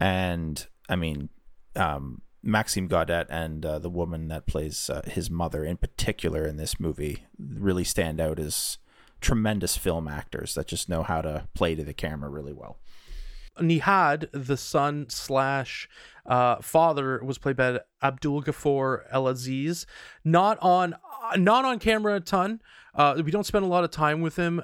[0.00, 1.28] And I mean,
[1.76, 6.56] um, Maxim Gaudette and uh, the woman that plays uh, his mother in particular in
[6.56, 8.78] this movie really stand out as
[9.20, 12.78] tremendous film actors that just know how to play to the camera really well.
[13.60, 15.88] Nihad, the son slash
[16.26, 19.86] uh, father, was played by Abdelghafour Elaaziz.
[20.24, 22.60] Not on, uh, not on camera a ton.
[22.94, 24.62] Uh, we don't spend a lot of time with him,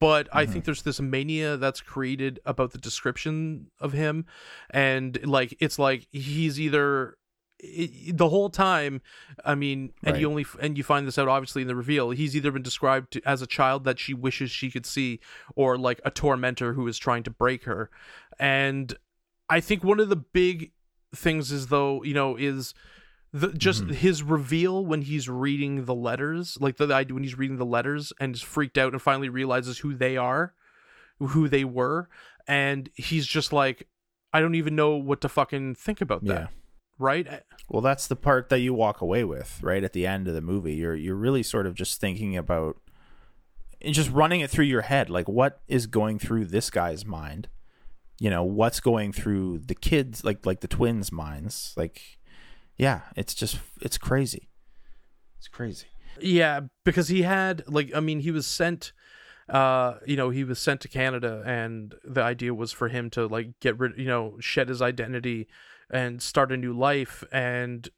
[0.00, 4.26] but I think there's this mania that's created about the description of him,
[4.70, 7.17] and like it's like he's either
[7.62, 9.00] i the whole time.
[9.44, 12.10] I mean, and you only and you find this out obviously in the reveal.
[12.10, 15.20] He's either been described to, as a child that she wishes she could see,
[15.56, 17.90] or like a tormentor who is trying to break her.
[18.38, 18.94] And
[19.48, 20.72] I think one of the big
[21.14, 22.74] things is though you know is
[23.32, 23.92] the just mm-hmm.
[23.92, 27.66] his reveal when he's reading the letters, like the, the idea when he's reading the
[27.66, 30.54] letters and is freaked out and finally realizes who they are,
[31.18, 32.08] who they were,
[32.46, 33.86] and he's just like,
[34.32, 36.46] I don't even know what to fucking think about that, Yeah.
[36.98, 37.42] Right?
[37.68, 40.40] Well, that's the part that you walk away with, right at the end of the
[40.40, 40.74] movie.
[40.74, 42.76] You're you're really sort of just thinking about
[43.80, 47.48] and just running it through your head, like what is going through this guy's mind?
[48.18, 51.74] You know, what's going through the kids, like like the twins' minds?
[51.76, 52.18] Like,
[52.76, 54.48] yeah, it's just it's crazy.
[55.38, 55.86] It's crazy.
[56.20, 58.92] Yeah, because he had like I mean he was sent
[59.48, 63.26] uh you know he was sent to Canada and the idea was for him to
[63.26, 65.48] like get rid you know shed his identity
[65.90, 67.88] and start a new life and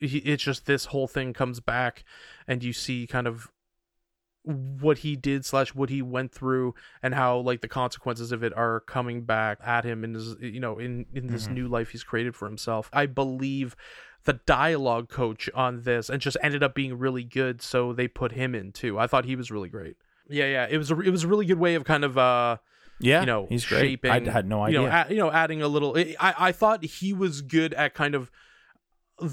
[0.00, 2.04] he, it's just this whole thing comes back
[2.46, 3.50] and you see kind of
[4.46, 8.56] what he did slash what he went through and how like the consequences of it
[8.56, 12.04] are coming back at him in his you know in in this new life he's
[12.04, 12.88] created for himself.
[12.92, 13.74] I believe
[14.24, 18.32] the dialogue coach on this and just ended up being really good so they put
[18.32, 18.98] him in too.
[18.98, 19.96] I thought he was really great.
[20.28, 22.58] Yeah yeah it was a, it was a really good way of kind of uh
[23.00, 23.80] Yeah, you know he's great.
[23.80, 24.80] shaping I had no idea.
[24.82, 27.94] you know a, you know adding a little i i thought he was good at
[27.94, 28.30] kind of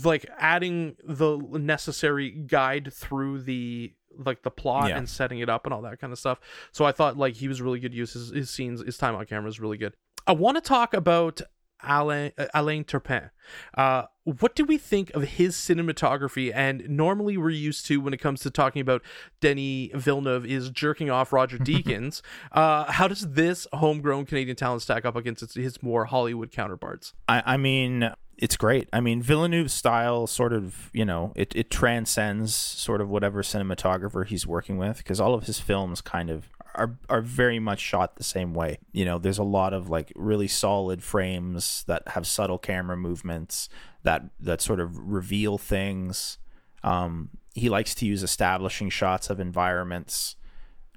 [0.04, 4.98] like adding the necessary guide through the like the plot Yeah.
[4.98, 6.40] and setting it up and all that kind of stuff
[6.72, 9.26] so i thought like he was really good use his, his scenes his time on
[9.26, 9.94] camera is really good
[10.28, 11.42] i want to talk about
[11.84, 13.30] alain uh, alain turpin
[13.78, 18.18] uh what do we think of his cinematography and normally we're used to when it
[18.18, 19.02] comes to talking about
[19.42, 22.22] Denis Villeneuve is jerking off Roger Deakins.
[22.54, 27.14] uh, how does this homegrown Canadian talent stack up against its, his more Hollywood counterparts?
[27.28, 28.90] I, I mean, it's great.
[28.92, 34.26] I mean, Villeneuve's style sort of, you know, it, it transcends sort of whatever cinematographer
[34.26, 38.16] he's working with because all of his films kind of are are very much shot
[38.16, 38.80] the same way.
[38.92, 43.70] You know, there's a lot of like really solid frames that have subtle camera movements
[44.04, 46.38] that that sort of reveal things.
[46.84, 50.36] Um, he likes to use establishing shots of environments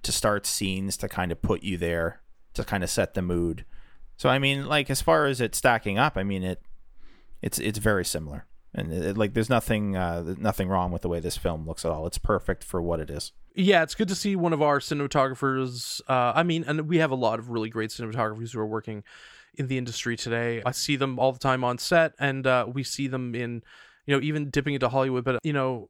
[0.03, 2.21] to start scenes to kind of put you there
[2.55, 3.65] to kind of set the mood.
[4.17, 6.62] So I mean, like as far as it stacking up, I mean it
[7.43, 8.47] it's it's very similar.
[8.77, 11.91] And it, like there's nothing uh, nothing wrong with the way this film looks at
[11.91, 12.07] all.
[12.07, 13.33] It's perfect for what it is.
[13.55, 16.03] Yeah, it's good to see one of our cinematographers.
[16.07, 19.03] Uh, I mean, and we have a lot of really great cinematographers who are working
[19.55, 20.62] in the industry today.
[20.65, 23.62] I see them all the time on set, and uh, we see them in,
[24.05, 25.25] you know, even dipping into Hollywood.
[25.25, 25.89] But you know,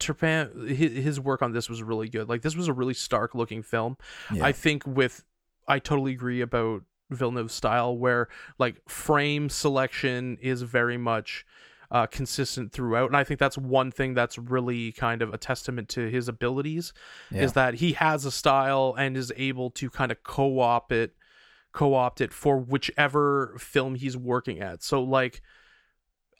[0.00, 2.28] Turpin, his, his work on this was really good.
[2.28, 3.96] Like this was a really stark looking film.
[4.34, 4.44] Yeah.
[4.44, 5.24] I think with,
[5.68, 8.28] I totally agree about Villeneuve's style, where
[8.58, 11.46] like frame selection is very much
[11.90, 13.06] uh, consistent throughout.
[13.08, 16.92] And I think that's one thing that's really kind of a testament to his abilities
[17.30, 17.42] Yeah.
[17.42, 21.14] is that he has a style and is able to kind of co-op it,
[21.72, 24.82] co-opt it for whichever film he's working at.
[24.82, 25.40] So like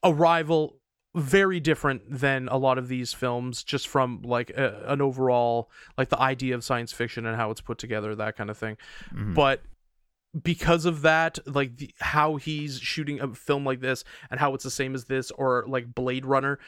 [0.05, 0.77] Arrival
[1.15, 6.11] very different than a lot of these films just from like a, an overall like
[6.11, 8.77] the idea of science fiction and how it's put together that kind of thing
[9.13, 9.35] Mhm.
[9.35, 9.63] but
[10.43, 14.65] because of that like the, how he's shooting a film like this and how it's
[14.65, 16.59] the same as this or like blade runner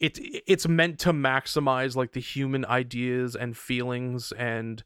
[0.00, 4.82] it it's meant to maximize like the human ideas and feelings and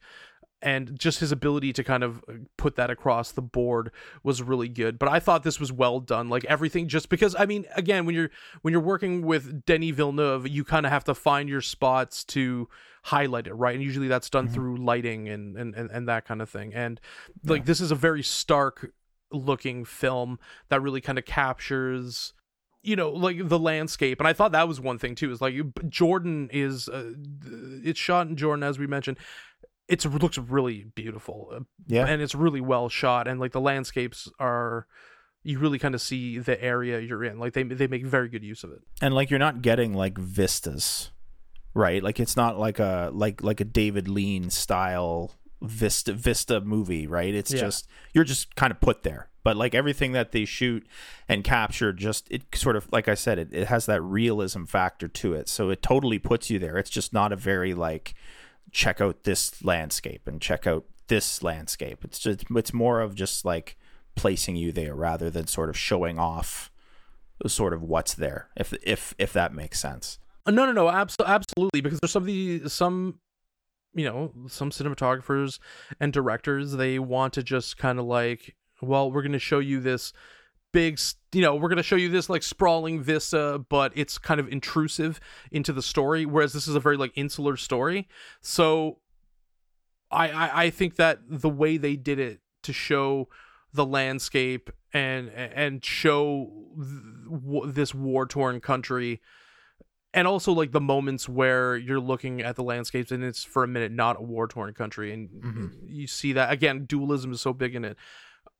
[0.64, 2.24] and just his ability to kind of
[2.56, 4.98] put that across the board was really good.
[4.98, 6.28] But i thought this was well done.
[6.28, 8.30] Like everything just because i mean again when you're
[8.62, 12.68] when you're working with denis villeneuve you kind of have to find your spots to
[13.04, 13.74] highlight it right?
[13.74, 16.72] And usually that's done through lighting and, and and and that kind of thing.
[16.74, 17.00] And
[17.44, 18.92] like this is a very stark
[19.30, 22.32] looking film that really kind of captures
[22.82, 24.20] you know like the landscape.
[24.20, 25.54] And i thought that was one thing too is like
[25.88, 27.12] jordan is uh,
[27.82, 29.18] it's shot in jordan as we mentioned
[29.88, 32.06] it's, it looks really beautiful uh, Yeah.
[32.06, 34.86] and it's really well shot and like the landscapes are
[35.42, 38.42] you really kind of see the area you're in like they they make very good
[38.42, 38.80] use of it.
[39.02, 41.10] And like you're not getting like vistas
[41.74, 42.02] right?
[42.02, 47.34] Like it's not like a like like a david lean style vista vista movie right?
[47.34, 47.60] It's Yeah.
[47.60, 49.28] just you're just kind of put there.
[49.42, 50.86] But like everything that they shoot
[51.28, 55.08] and capture just it sort of like i said it, it has that realism factor
[55.08, 55.50] to it.
[55.50, 56.78] So it totally puts you there.
[56.78, 58.14] It's just not a very like
[58.70, 63.44] check out this landscape and check out this landscape it's just it's more of just
[63.44, 63.76] like
[64.16, 66.70] placing you there rather than sort of showing off
[67.46, 71.26] sort of what's there if if if that makes sense Uh, No, no, no, abso-
[71.26, 71.80] absolutely.
[71.80, 73.18] Because there's some of the some,
[73.94, 75.58] you know, some cinematographers
[76.00, 79.80] and directors they want to just kind of like, well, we're going to show you
[79.80, 80.12] this
[80.74, 81.00] big,
[81.32, 84.48] you know, we're going to show you this like sprawling vista, but it's kind of
[84.52, 85.18] intrusive
[85.50, 86.26] into the story.
[86.26, 88.08] Whereas this is a very like insular story.
[88.42, 88.98] So,
[90.10, 93.28] I I, I think that the way they did it to show
[93.72, 99.20] the landscape and and show th- w- this war torn country
[100.12, 103.68] and also like the moments where you're looking at the landscapes and it's for a
[103.68, 105.70] minute not a war torn country and Mhm.
[105.88, 107.96] you see that again dualism is so big in it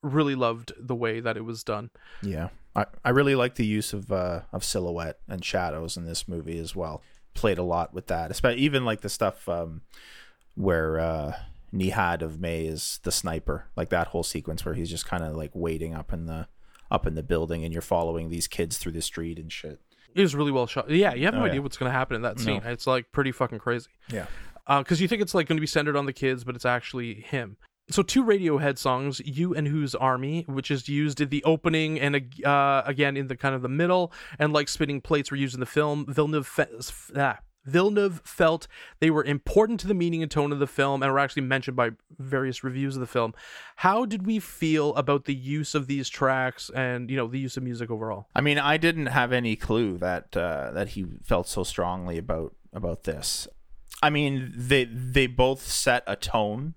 [0.05, 1.91] really loved the way that it was done
[2.23, 6.29] Yeah, I, I really like the use of uh, of silhouette and shadows in this
[6.29, 7.03] movie as well.
[7.35, 9.81] Played a lot with that, especially even like the stuff um,
[10.55, 11.33] where uh,
[11.73, 15.35] Nihad of May is the sniper, like that whole sequence where he's just kind of
[15.35, 16.47] like waiting up in the
[16.91, 19.81] up in the building, and you're following these kids through the street and shit.
[20.15, 21.61] it was really well shot yeah you have no Oh, idea yeah.
[21.63, 22.71] what's going to happen in that scene No.
[22.71, 24.27] it's like pretty fucking crazy Yeah,
[24.79, 27.15] because you think it's like going to be centered on the kids, but it's actually
[27.15, 27.57] him.
[27.91, 32.17] So two Radiohead songs, "You and Whose Army," which is used in the opening and
[32.45, 35.61] uh, again in the kind of the middle, and like spinning plates were used in
[35.61, 36.07] the film.
[36.09, 36.67] Villeneuve, fe-
[37.17, 38.69] ah, Villeneuve felt
[39.01, 41.77] they were important to the meaning and tone of the film, and were actually mentioned
[41.77, 43.35] by various reviews of the film.
[43.77, 47.57] How did we feel about the use of these tracks and you know the use
[47.57, 48.29] of music overall?
[48.35, 52.55] I mean, I didn't have any clue that uh, that he felt so strongly about
[52.73, 53.47] about this.
[54.03, 56.75] I mean, they they both set a tone.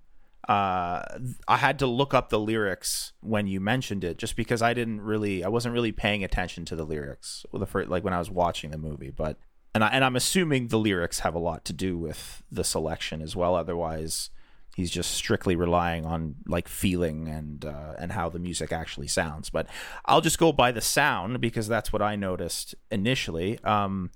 [0.48, 1.02] Uh,
[1.46, 5.02] I had to look up the lyrics when you mentioned it, just because I didn't
[5.02, 8.30] really, I wasn't really paying attention to the lyrics the first, like when I was
[8.30, 9.10] watching the movie.
[9.10, 9.36] But
[9.74, 13.20] and I and I'm assuming the lyrics have a lot to do with the selection
[13.20, 13.54] as well.
[13.54, 14.30] Otherwise,
[14.74, 19.50] he's just strictly relying on like feeling and uh, and how the music actually sounds.
[19.50, 19.66] But
[20.06, 23.58] I'll just go by the sound because that's what I noticed initially.
[23.64, 24.12] Um,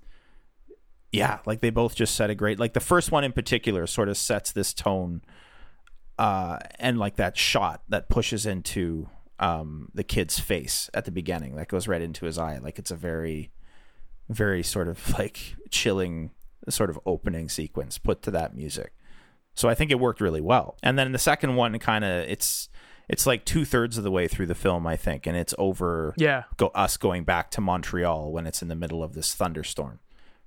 [1.11, 4.09] yeah, like they both just set a great like the first one in particular sort
[4.09, 5.21] of sets this tone,
[6.17, 11.55] uh, and like that shot that pushes into um the kid's face at the beginning
[11.55, 13.51] that goes right into his eye like it's a very
[14.29, 16.29] very sort of like chilling
[16.69, 18.93] sort of opening sequence put to that music
[19.55, 20.77] so I think it worked really well.
[20.81, 22.69] And then the second one kind of it's
[23.09, 26.13] it's like two thirds of the way through the film, I think, and it's over
[26.17, 29.99] Yeah, go us going back to Montreal when it's in the middle of this thunderstorm,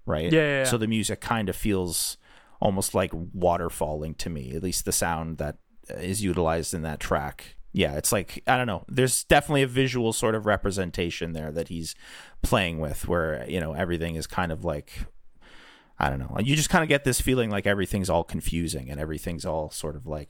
[0.04, 0.32] right?
[0.32, 0.64] Yeah, yeah, yeah.
[0.64, 2.16] So the music kind of feels
[2.60, 4.52] almost like water falling to me.
[4.54, 7.56] At least the sound that is utilized in that track.
[7.72, 8.84] Yeah, it's like I don't know.
[8.88, 11.94] There's definitely a visual sort of representation there that he's
[12.42, 14.92] playing with, where you know everything is kind of like
[15.98, 16.36] I don't know.
[16.40, 19.94] You just kind of get this feeling like everything's all confusing and everything's all sort
[19.96, 20.28] of like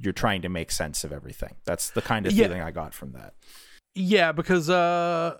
[0.00, 1.54] you're trying to make sense of everything.
[1.64, 2.46] That's the kind of Yeah.
[2.46, 3.34] feeling I got from that.
[3.94, 5.36] Yeah, because uh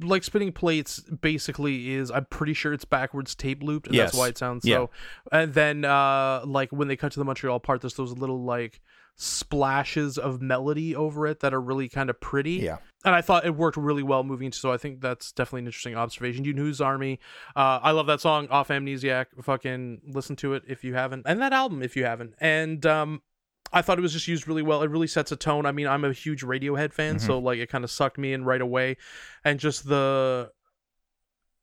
[0.00, 4.28] like spinning plates basically is I'm pretty sure it's backwards tape looped and that's why
[4.28, 4.76] it sounds Yeah.
[4.76, 4.90] so
[5.30, 8.80] and then uh like when they cut to the Montreal part there's those little like
[9.16, 12.52] splashes of melody over it that are really kind of pretty.
[12.54, 12.78] Yeah.
[13.04, 15.66] And I thought it worked really well moving into, so I think that's definitely an
[15.66, 16.44] interesting observation.
[16.44, 17.18] You Whose Army.
[17.56, 19.26] Uh I love that song off Amnesiac.
[19.42, 21.24] Fucking listen to it if you haven't.
[21.26, 22.34] And that album if you haven't.
[22.40, 23.22] And um
[23.72, 24.82] I thought it was just used really well.
[24.82, 25.66] It really sets a tone.
[25.66, 27.46] I mean, I'm a huge Radiohead fan, so mm-hmm.
[27.46, 28.96] like it kind of sucked me in right away,
[29.44, 30.50] and just the,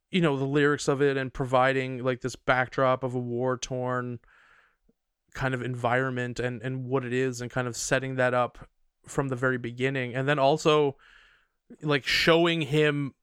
[0.09, 4.19] you know, the lyrics of it and providing like this backdrop of a war torn
[5.33, 8.67] kind of environment and and what it is, and kind of setting that up
[9.05, 10.97] from the very beginning, and then also
[11.83, 13.13] like showing him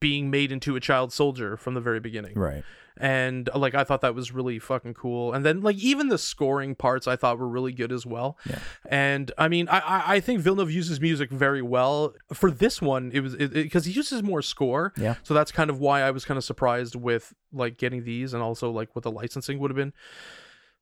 [0.00, 2.64] being made into a child soldier from the very beginning Right.
[2.98, 5.32] And like I thought that was really fucking cool.
[5.32, 8.38] And then like even the scoring parts I thought were really good as well.
[8.48, 8.58] Yeah.
[8.88, 13.10] And I mean I I, think Villeneuve uses music very well for this one.
[13.12, 14.92] It was because he uses more score.
[14.96, 15.16] Yeah.
[15.22, 18.42] So that's kind of why I was kind of surprised with like getting these and
[18.42, 19.92] also like what the licensing would have been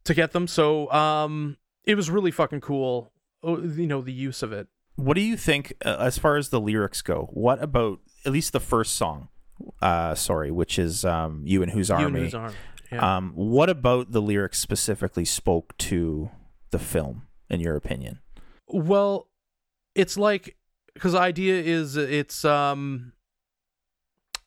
[0.05, 0.47] to get them.
[0.47, 3.13] So um it was really fucking cool.
[3.43, 4.69] oh, You know the use of it.
[4.97, 7.29] What do you think uh, as far as the lyrics go?
[7.33, 9.29] What about at least the first song?
[9.81, 12.55] Uh, sorry, which is um, "You and Whose You and Army." Whose Army.
[12.93, 13.17] Yeah.
[13.17, 16.31] Um, what about the lyrics specifically spoke to
[16.71, 18.21] the film, in your opinion?
[18.69, 19.29] Well,
[19.95, 20.57] it's like
[20.95, 23.13] because the idea is it's um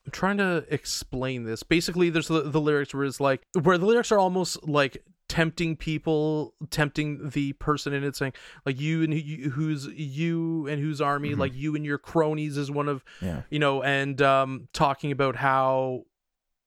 [0.06, 1.62] I'm trying to explain this.
[1.62, 5.76] Basically, there's the, the lyrics where it's like where the lyrics are almost like tempting
[5.76, 8.32] people, tempting the person in it, saying
[8.64, 11.38] like you and you, who's you and whose army, Mhm.
[11.38, 13.42] like you and your cronies is one of Yeah.
[13.50, 16.04] you know, and um talking about how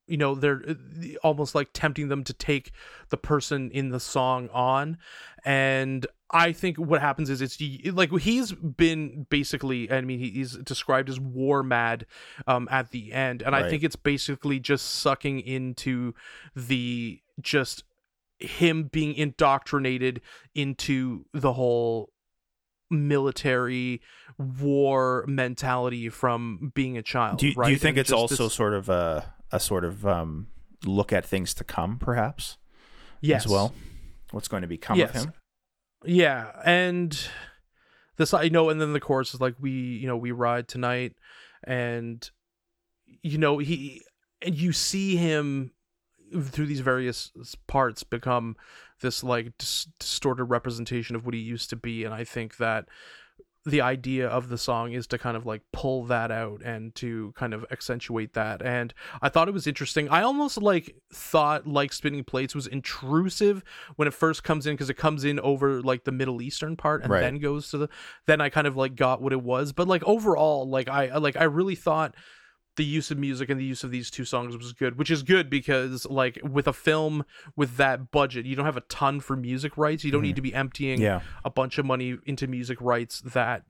[0.07, 0.73] you know they're uh,
[1.23, 2.71] almost like tempting them to take
[3.09, 4.97] the person in the song on
[5.45, 7.59] and I think what happens is it's
[7.93, 12.05] like he's been basically, I mean, he's described as war mad
[12.47, 16.13] um, at the end, and I think it's basically just sucking into
[16.55, 17.83] the just
[18.41, 20.21] him being indoctrinated
[20.55, 22.11] into the whole
[22.89, 24.01] military
[24.37, 27.39] war mentality from being a child.
[27.39, 27.67] Do you, right?
[27.67, 30.47] do you think And it's also this- sort of a a sort of um,
[30.85, 32.57] look at things to come, perhaps
[33.19, 33.45] yes.
[33.45, 33.73] as well?
[34.31, 35.09] What's going to become Yes.
[35.09, 35.33] of him?
[36.05, 37.17] Yeah, and
[38.17, 41.15] this I know, and then the chorus is like we, you know, we ride tonight,
[41.63, 42.27] and
[43.21, 44.01] you know he,
[44.41, 45.71] and you see him
[46.43, 47.31] through these various
[47.67, 48.55] parts become
[49.01, 52.87] this like dis- distorted representation of what he used to be, and I think that
[53.63, 57.31] the idea of the song is to kind of like pull that out and to
[57.37, 61.93] kind of accentuate that and i thought it was interesting i almost like thought like
[61.93, 63.63] spinning plates was intrusive
[63.97, 67.03] when it first comes in because it comes in over like the middle eastern part
[67.03, 67.21] and Right.
[67.21, 67.89] then goes to the
[68.25, 71.35] then i kind of like got what it was but like overall like i like
[71.35, 72.15] i really thought
[72.77, 75.23] the use of music and the use of these two songs was good which is
[75.23, 79.35] good because like with a film with that budget you don't have a ton for
[79.35, 80.25] music rights you don't Mhm.
[80.25, 83.63] need to be emptying Yeah, a bunch of money into music rights that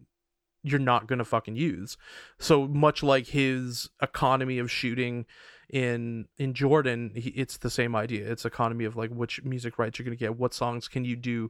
[0.63, 1.97] you're not going to fucking use.
[2.37, 5.25] So much like his economy of shooting
[5.69, 8.29] in in Jordan, he, it's the same idea.
[8.31, 11.15] It's economy of like which music rights you're going to get, what songs can you
[11.15, 11.49] do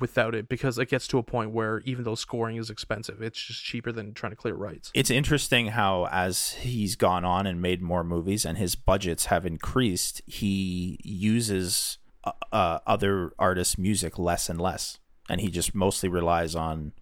[0.00, 3.40] without it because it gets to a point where even though scoring is expensive, it's
[3.40, 4.90] just cheaper than trying to clear rights.
[4.94, 9.46] it's interesting how as he's gone on and made more movies and his budgets have
[9.46, 16.08] increased, he uses uh, uh, other artists' music less and less, and he just mostly
[16.08, 16.92] relies on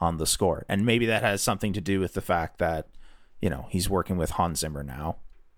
[0.00, 0.66] on the score.
[0.68, 2.88] And maybe that has something to do with the fact that
[3.40, 5.16] you know he's working with Hans Zimmer now,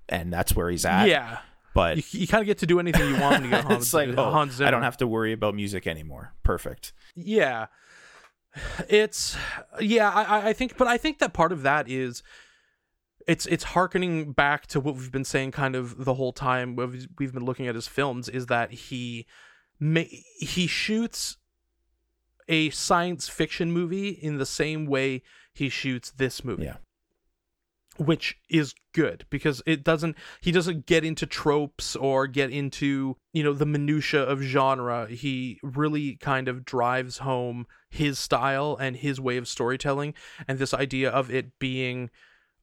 [0.08, 1.08] and that's where he's at.
[1.08, 1.38] yeah.
[1.76, 3.84] But You, you kind of get to do anything you want when you get Hans,
[3.84, 4.66] it's like oh, Hans Zimmer.
[4.68, 6.32] I don't have to worry about music anymore.
[6.42, 6.92] Perfect.
[7.14, 7.66] yeah
[8.88, 9.36] it's
[9.80, 12.22] yeah I, I- I think but i think that part of that is
[13.28, 17.06] it's it's harkening back to what we've been saying kind of the whole time we've,
[17.18, 19.26] we've been looking at his films is that he
[19.78, 21.36] ma- he shoots
[22.48, 25.22] a science fiction movie in the same way
[25.52, 26.76] he shoots this movie Yeah.
[27.98, 33.42] Which is good because it doesn't he doesn't get into tropes or get into you
[33.42, 39.20] know the minutia of genre he really kind of drives home his style and his
[39.20, 40.14] way of storytelling
[40.48, 42.10] and this idea of it being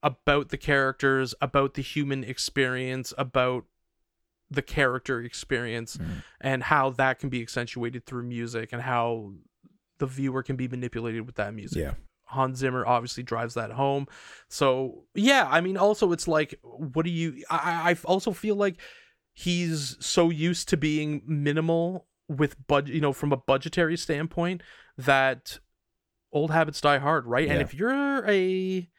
[0.02, 3.66] about the characters about the human experience about
[4.52, 6.24] the character experience Mhm.
[6.42, 9.34] and how that can be accentuated through music and how
[10.00, 11.94] the viewer can be manipulated with that music Yeah.
[12.34, 14.08] Hans Zimmer obviously drives that home.
[14.50, 17.44] So yeah, I mean, also it's like, what do you?
[17.50, 18.76] I I also feel like
[19.34, 24.62] he's so used to being minimal with budget, you know, from a budgetary standpoint
[24.98, 25.60] that
[26.32, 27.48] old habits die hard, right?
[27.48, 28.90] And if you're a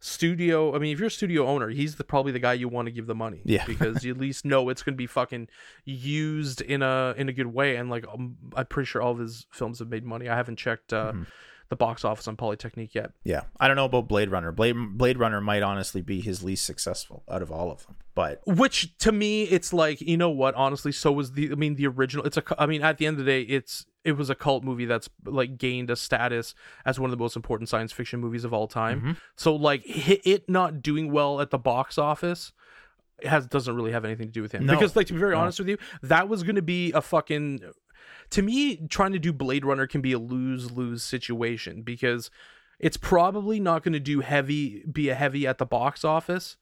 [0.00, 2.86] studio, I mean, if you're a studio owner, he's the probably the guy you want
[2.86, 3.64] to give the money, Yeah.
[3.66, 5.48] because you at least know it's going to be fucking
[5.84, 7.76] used in a in a good way.
[7.76, 10.28] And like, um, I'm pretty sure all of his films have made money.
[10.28, 11.26] I haven't checked uh, Mhm.
[11.68, 13.12] The box office on Polytechnique yet.
[13.24, 14.52] Yeah, I don't know about Blade Runner.
[14.52, 17.96] Blade Blade Runner might honestly be his least successful out of all of them.
[18.14, 21.76] But which to me it's like you know what honestly so was the i mean
[21.76, 22.42] the original it's a.
[22.58, 25.08] I mean at the end of the day it's it was a cult movie that's
[25.24, 26.54] like gained a status
[26.84, 29.16] as one of the most important science fiction movies of all time Mhm.
[29.36, 32.52] so like it not doing well at the box office
[33.24, 34.74] has doesn't really have anything to do with him No.
[34.74, 35.40] because like to be very No.
[35.42, 37.60] honest with you that was going to be a fucking
[38.30, 42.30] to me trying to do blade runner can be a lose-lose situation because
[42.78, 46.56] it's probably not going to do heavy be a heavy at the box office.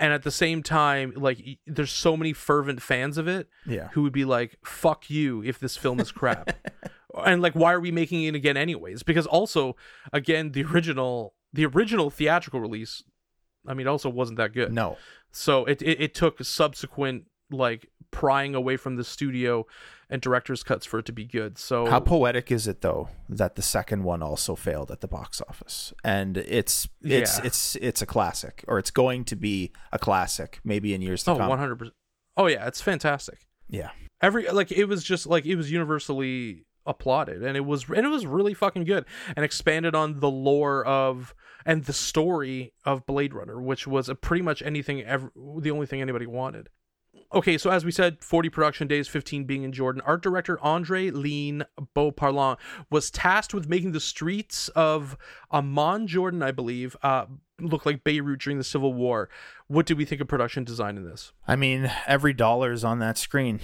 [0.00, 4.02] And at the same time like there's so many fervent fans of it yeah, who
[4.02, 6.50] would be like fuck you if this film is crap.
[7.24, 9.02] And like why are we making it again anyways?
[9.02, 9.76] Because also
[10.12, 13.02] again the original the original theatrical release
[13.66, 14.72] i mean also wasn't that good.
[14.72, 14.98] No,
[15.32, 19.66] so it, it it took subsequent like prying away from the studio
[20.10, 23.56] and director's cuts for it to be good so how poetic is it though that
[23.56, 27.44] the second one also failed at the box office, and it's it's Yeah.
[27.44, 31.32] it's it's a classic, or it's going to be a classic, maybe in years to
[31.32, 31.50] oh come.
[31.50, 31.90] 100%
[32.36, 33.90] oh yeah it's fantastic Yeah,
[34.22, 38.08] every like it was just like it was universally applauded and it was and it
[38.08, 39.04] was really fucking good
[39.36, 41.34] and expanded on the lore of
[41.66, 45.30] and the story of Blade Runner which was a pretty much anything ever
[45.60, 46.70] the only thing anybody wanted.
[47.32, 50.02] Okay, so as we said, 40 production days, 15 being in Jordan.
[50.04, 51.64] Art director André-Line
[51.94, 52.58] Beauparlant
[52.90, 55.16] was tasked with making the streets of
[55.52, 57.26] Amman, Jordan, I believe, uh,
[57.60, 59.28] look like Beirut during the Civil War.
[59.66, 61.32] What did we think of production design in this?
[61.46, 63.60] I mean every dollar is on that screen.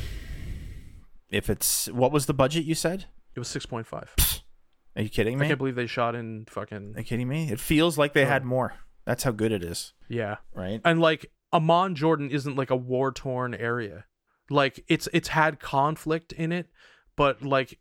[1.30, 3.06] If it's what was the budget you said?
[3.34, 4.14] It was six point five.
[4.96, 5.46] Are you kidding me?
[5.46, 7.50] I can't believe they shot in fucking Are you kidding me?
[7.50, 8.74] It feels like they had more.
[9.04, 10.36] That's how good it is, yeah.
[10.54, 10.80] right?
[10.84, 14.04] And like Amman, Jordan isn't like a war torn area.
[14.50, 16.68] Like it's it's had conflict in it,
[17.16, 17.78] but like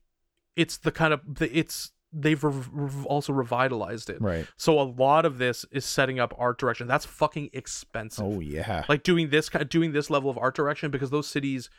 [0.55, 4.21] it's the kind of the, it's they've rev- rev- also revitalized it.
[4.21, 4.45] Right.
[4.55, 6.87] So a lot of this is setting up art direction.
[6.87, 8.23] That's fucking expensive.
[8.23, 8.85] Oh yeah.
[8.87, 11.69] Like doing this kind doing this level of art direction because those cities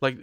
[0.00, 0.18] like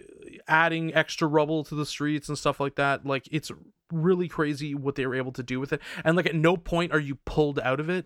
[0.46, 3.50] adding extra rubble to the streets and stuff like that like it's
[3.90, 6.92] really crazy what they were able to do with it and like at no point
[6.92, 8.04] are you pulled out of it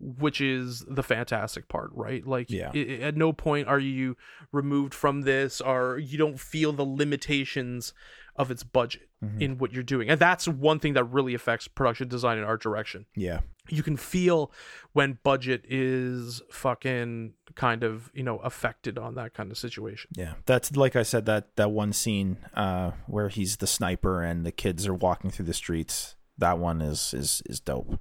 [0.00, 2.70] which is the fantastic part right like Yeah.
[2.74, 4.16] i- i- at no point are you
[4.52, 7.94] removed from this or you don't feel the limitations
[8.36, 9.40] of its budget Mhm.
[9.40, 12.60] in what you're doing and that's one thing that really affects production design and art
[12.60, 13.40] direction yeah.
[13.68, 14.50] you can feel
[14.92, 20.34] when budget is fucking kind of you know affected on that kind of situation Yeah,
[20.46, 24.52] that's like I said that that one scene uh, where he's the sniper and the
[24.52, 26.16] kids are walking through the streets.
[26.36, 28.00] That one is is is dope.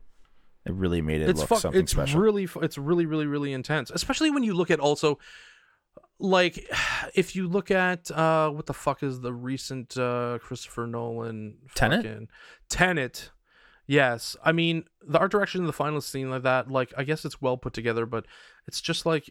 [0.65, 2.21] It really made it it's look fuck, something it's special.
[2.21, 5.19] really it's really really really intense especially when you look at also
[6.19, 6.69] like
[7.15, 12.29] if you look at uh what the fuck is the recent uh christopher nolan Tenet?
[12.69, 13.31] tenet
[13.87, 17.25] yes i mean the art direction in the final scene like that like i guess
[17.25, 18.25] it's well put together but
[18.65, 19.29] it's just like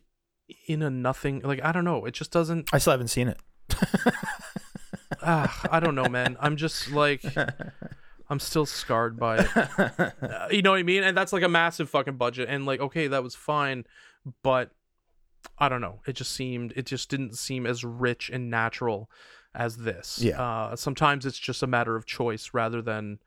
[0.69, 3.39] in a nothing like i don't know it just doesn't I still haven't seen it.
[5.23, 6.37] ah, I don't know, man.
[6.41, 7.23] I'm just like,
[8.33, 9.49] I'm still scarred by it.
[10.23, 11.03] Uh, you know what I mean?
[11.03, 12.49] And that's like a massive fucking budget.
[12.49, 13.85] And like, okay, that was fine,
[14.43, 14.71] but
[15.59, 16.01] I don't know.
[16.07, 19.11] It just seemed, it just didn't seem as rich and natural
[19.55, 20.19] as this.
[20.23, 20.41] Yeah.
[20.41, 23.19] Uh, sometimes it's just a matter of choice rather than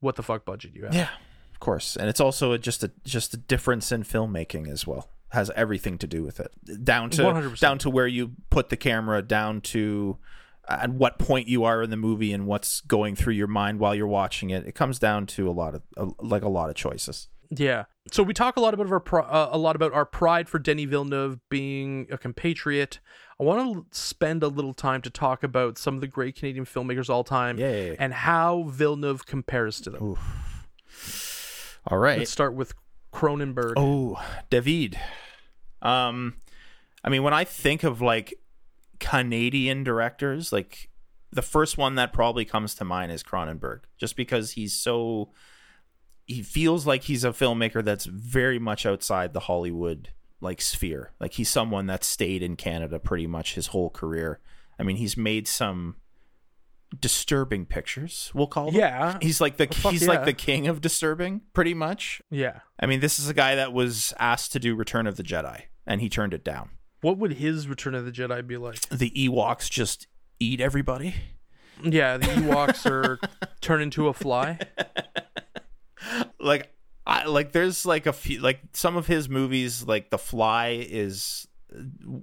[0.00, 0.94] what the fuck budget you have.
[0.94, 1.10] yeah,
[1.52, 5.10] of course, and it's also a, just a just a difference in filmmaking as well.
[5.30, 6.52] Has everything to do with it,
[6.84, 7.60] down to 100%.
[7.60, 10.18] down to where you put the camera, down to
[10.68, 13.94] at what point you are in the movie and what's going through your mind while
[13.94, 14.66] you're watching it.
[14.66, 17.28] It comes down to a lot of like a lot of choices.
[17.50, 17.84] Yeah.
[18.12, 20.84] So we talk a lot about our uh, a lot about our pride for Denis
[20.86, 23.00] Villeneuve being a compatriot.
[23.40, 26.64] I want to spend a little time to talk about some of the great Canadian
[26.64, 27.94] filmmakers all time Yeah, yeah, yeah.
[27.98, 30.02] and how Villeneuve compares to them.
[30.02, 31.78] Oof.
[31.86, 32.18] All right.
[32.18, 32.74] Let's start with
[33.12, 33.74] Cronenberg.
[33.76, 34.98] Oh, David.
[35.80, 36.34] Um,
[37.04, 38.34] I mean, when I think of like
[38.98, 40.90] Canadian directors, like
[41.30, 45.30] the first one that probably comes to mind is Cronenberg, just because he's so.
[46.26, 51.12] He feels like he's a filmmaker that's very much outside the Hollywood like sphere.
[51.18, 54.40] Like he's someone that stayed in Canada pretty much his whole career.
[54.78, 55.96] I mean, he's made some
[56.98, 58.30] disturbing pictures.
[58.34, 58.80] We'll call them.
[58.80, 59.18] Yeah.
[59.20, 60.08] He's like the Fuck he's yeah.
[60.08, 62.22] like the king of disturbing, pretty much.
[62.30, 62.60] Yeah.
[62.78, 65.62] I mean, this is a guy that was asked to do Return of the Jedi,
[65.86, 66.70] and he turned it down.
[67.00, 68.80] What would his Return of the Jedi be like?
[68.88, 70.06] The Ewoks just
[70.40, 71.14] eat everybody.
[71.82, 73.18] Yeah, the Ewoks are
[73.60, 74.58] turn into a fly.
[76.40, 76.72] Like,
[77.06, 77.52] I like.
[77.52, 81.48] There's like a few, like some of his movies, like The Fly, is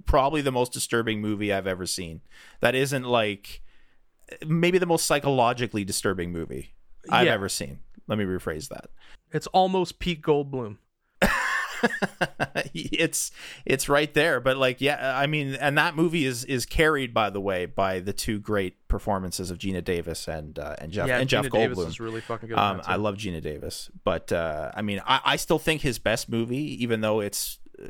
[0.06, 2.22] probably the most disturbing movie I've ever seen.
[2.60, 3.60] That isn't like
[4.46, 6.74] maybe the most psychologically disturbing movie
[7.10, 7.34] I've Yeah.
[7.34, 7.80] ever seen.
[8.08, 8.86] Let me rephrase that.
[9.32, 10.78] It's almost Pete Goldblum.
[12.74, 13.30] it's
[13.64, 17.30] it's right there but like yeah i mean and that movie is is carried by
[17.30, 21.18] the way by the two great performances of geena davis and uh, and jeff yeah,
[21.18, 22.58] and Geena jeff Davis goldblum is really fucking good.
[22.58, 26.28] um, I love Geena Davis, but uh, I mean, I, I still think his best
[26.28, 27.86] movie, even though it's uh,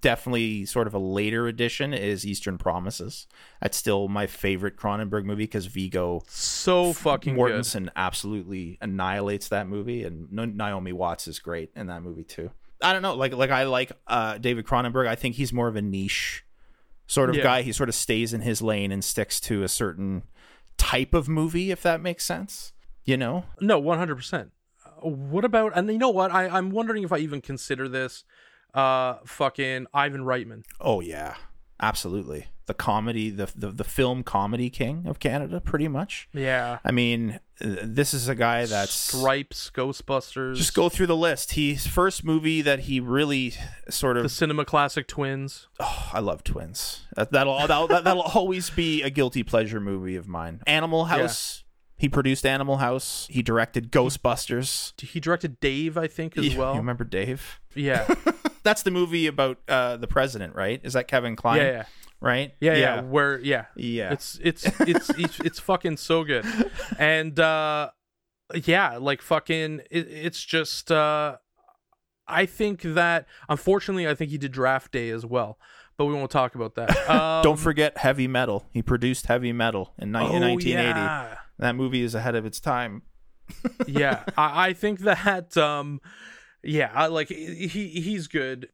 [0.00, 3.26] definitely sort of a later edition, is Eastern Promises.
[3.60, 7.52] That's still my favorite Cronenberg movie because Viggo so fucking good.
[7.52, 12.50] Mortensen absolutely annihilates that movie, and Naomi Watts is great in that movie too.
[12.84, 15.08] I don't know, like like I like uh, David Cronenberg.
[15.08, 16.44] I think he's more of a niche
[17.06, 17.42] sort of Yeah.
[17.42, 17.62] guy.
[17.62, 20.22] He sort of stays in his lane and sticks to a certain
[20.76, 22.72] type of movie, if that makes sense.
[23.04, 24.52] You know, No, one hundred percent.
[25.02, 26.30] What about and you know what?
[26.32, 28.24] I I'm wondering if I even consider this,
[28.72, 30.64] uh, fucking Ivan Reitman.
[30.80, 31.34] Oh yeah,
[31.80, 32.46] absolutely.
[32.66, 36.28] The comedy, the the, the film comedy king of Canada, pretty much.
[36.32, 40.56] Yeah, I mean, uh, this is a guy that's Stripes, Ghostbusters.
[40.56, 41.52] just go through the list.
[41.52, 43.52] His first movie that he really
[43.90, 45.68] sort of the cinema classic Twins.
[45.78, 47.02] Oh, I love twins.
[47.16, 50.62] That, that'll that'll that'll always be a guilty pleasure movie of mine.
[50.66, 51.64] Animal House.
[51.96, 53.28] He produced Animal House.
[53.30, 54.98] He directed Ghostbusters.
[55.00, 56.72] He directed Dave, I think, as well.
[56.72, 57.60] you remember Dave?
[57.74, 58.12] yeah,
[58.64, 60.80] That's the movie about uh, the president, right?
[60.82, 61.58] Is that Kevin Kline?
[61.58, 61.84] yeah, yeah,
[62.20, 62.54] Right?
[62.60, 63.00] yeah, yeah.
[63.02, 64.12] Where, yeah, Yeah.
[64.12, 66.44] it's it's it's it's, it's fucking so good,
[66.98, 67.90] and uh,
[68.64, 70.90] yeah, like fucking, it, it's just.
[70.90, 71.36] uh
[72.26, 75.58] I think that unfortunately, I think he did Draft Day as well,
[75.98, 76.90] but we won't talk about that.
[77.10, 78.64] Um, Don't forget Heavy Metal.
[78.70, 80.78] He produced Heavy Metal in, ni- in oh, 1980.
[80.78, 81.36] Yeah.
[81.58, 83.02] That movie is ahead of its time.
[83.86, 86.00] yeah, I, I think that um,
[86.64, 88.68] yeah, I like he he's good.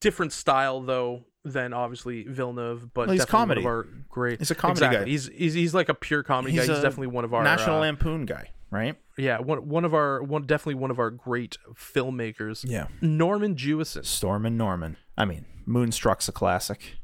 [0.00, 3.64] Different style though than obviously Villeneuve, but Well, he's definitely comedy.
[3.64, 4.38] one of our great.
[4.38, 4.98] He's a comedy exactly.
[5.04, 5.10] guy.
[5.10, 6.74] He's, he's he's like a pure comedy He's guy.
[6.74, 8.96] He's definitely one of our National uh, Lampoon guy, right?
[9.18, 12.64] yeah one one of our one definitely one of our great filmmakers.
[12.68, 12.86] Yeah.
[13.00, 14.04] Norman Jewison.
[14.04, 14.96] Storm and Norman.
[15.16, 16.96] I mean, Moonstruck's a classic.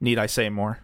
[0.00, 0.80] Need I say more?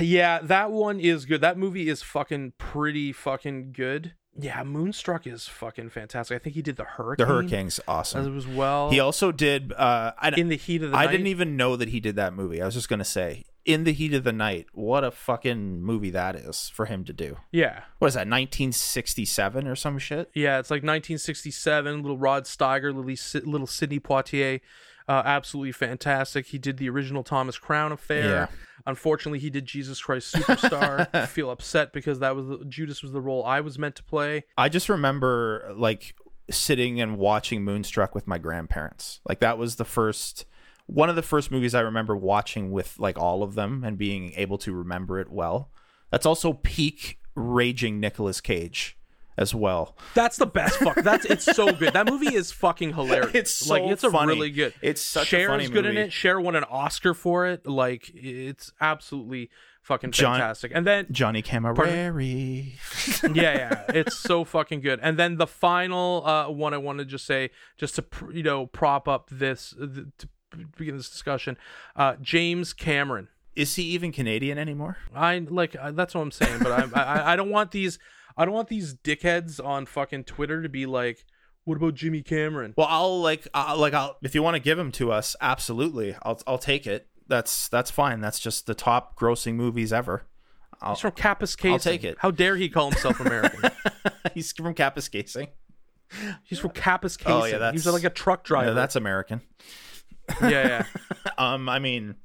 [0.00, 1.40] Yeah, that one is good.
[1.40, 4.14] That movie is fucking pretty fucking good.
[4.40, 6.36] Yeah, Moonstruck is fucking fantastic.
[6.36, 7.26] I think he did the Hurricane.
[7.26, 8.36] The Hurricane's awesome.
[8.38, 8.88] as well.
[8.90, 9.72] He also did.
[9.72, 11.10] Uh, I, in the heat of the I night.
[11.12, 12.62] didn't even know that he did that movie.
[12.62, 14.66] I was just gonna say, in the heat of the night.
[14.72, 17.36] What a fucking movie that is for him to do.
[17.50, 18.20] Yeah, What is that?
[18.28, 20.30] 1967 or some shit?
[20.34, 20.58] yeah.
[20.58, 22.02] It's like 1967.
[22.02, 24.60] Little Rod Steiger, little little Sidney Poitier,
[25.08, 26.46] uh, absolutely fantastic.
[26.46, 28.24] He did the original Thomas Crown Affair.
[28.24, 28.46] Yeah.
[28.86, 31.08] Unfortunately, he did Jesus Christ Superstar.
[31.14, 34.02] I feel upset because that was the, Judas was the role I was meant to
[34.02, 34.44] play.
[34.56, 36.14] I just remember like
[36.50, 39.20] sitting and watching Moonstruck with my grandparents.
[39.26, 40.44] Like that was the first
[40.86, 44.32] one of the first movies I remember watching with like all of them and being
[44.36, 45.70] able to remember it well.
[46.10, 48.97] That's also peak raging Nicolas Cage
[49.38, 49.96] as well.
[50.14, 50.96] That's the best fuck.
[50.96, 51.94] That's it's so good.
[51.94, 53.34] That movie is fucking hilarious.
[53.34, 54.74] It's like so it's a really good.
[54.82, 56.12] It's such a Cher's funny good in it.
[56.12, 57.66] Cher won an Oscar for it.
[57.66, 59.48] Like it's absolutely
[59.80, 60.72] fucking John- fantastic.
[60.74, 62.72] And then Johnny Cammareri.
[63.34, 64.98] yeah, yeah, it's so fucking good.
[65.02, 68.42] And then the final uh, one I want to just say, just to pr- you
[68.42, 70.28] know prop up this th- to
[70.76, 71.56] begin this discussion,
[71.96, 73.28] uh, James Cameron.
[73.54, 74.98] Is he even Canadian anymore?
[75.14, 77.98] I like uh, that's what I'm saying, but I, I I don't want these
[78.38, 81.24] I don't want these dickheads on fucking Twitter to be like,
[81.64, 82.72] what about Jimmy Cameron?
[82.76, 86.16] Well, I'll like, I'll, like, I'll if you want to give him to us, absolutely,
[86.22, 87.08] I'll, I'll take it.
[87.26, 88.20] That's that's fine.
[88.20, 90.24] That's just the top grossing movies ever.
[90.80, 91.72] I'll, He's from Kapuskasing.
[91.72, 92.16] I'll take it.
[92.20, 93.70] How dare he call himself American?
[94.34, 95.48] he's from Kapuskasing.
[96.44, 97.42] He's from Kapuskasing.
[97.42, 98.68] Oh, yeah, that's- was like a truck driver.
[98.68, 99.42] Yeah, that's American.
[100.40, 100.84] yeah, yeah.
[101.38, 102.16] Um, I mean,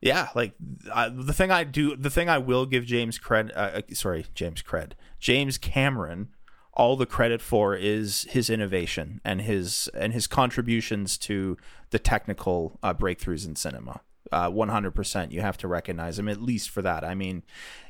[0.00, 0.54] yeah, like
[0.94, 4.24] I, the thing I do, the thing I will give James cred, uh, uh, sorry,
[4.34, 4.92] James cred,
[5.26, 6.28] James Cameron,
[6.72, 11.56] all the credit for is his innovation and his and his contributions to
[11.90, 14.02] the technical uh, breakthroughs in cinema.
[14.30, 17.02] Uh, 100% you have to recognize him at least for that.
[17.02, 17.42] I mean,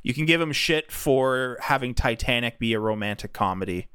[0.03, 3.89] you can give him shit for having Titanic be a romantic comedy.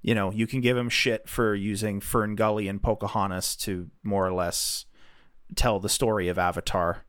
[0.00, 4.26] You know, you can give him shit for using Fern Gully and Pocahontas to more
[4.26, 4.86] or less
[5.56, 7.04] tell the story of Avatar.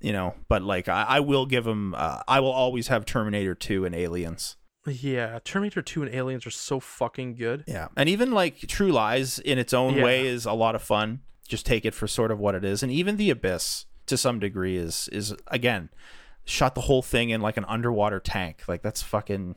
[0.00, 1.94] You know, but like I, I will give him.
[1.94, 4.56] Uh, I will always have Terminator Two and Aliens.
[4.86, 7.64] Yeah, Terminator 2 and Aliens are so fucking good.
[7.66, 10.04] Yeah, and even like True Lies in its own Yeah.
[10.04, 11.20] way is a lot of fun.
[11.48, 14.38] Just take it for sort of what it is, and even The Abyss to some
[14.38, 15.88] degree is is again
[16.44, 18.64] shot the whole thing in like an underwater tank.
[18.68, 19.56] Like that's fucking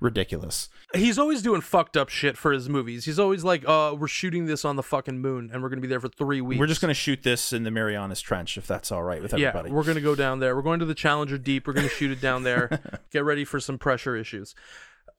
[0.00, 0.68] ridiculous.
[0.94, 3.04] He's always doing fucked up shit for his movies.
[3.04, 5.82] He's always like, uh, we're shooting this on the fucking moon and we're going to
[5.82, 6.58] be there for three weeks.
[6.58, 9.68] We're just gonna shoot this in the Marianas Trench if that's all right with everybody.
[9.68, 10.56] Yeah, we're going to go down there.
[10.56, 11.66] We're going to the Challenger Deep.
[11.66, 12.80] We're going to shoot it down there.
[13.12, 14.54] Get ready for some pressure issues.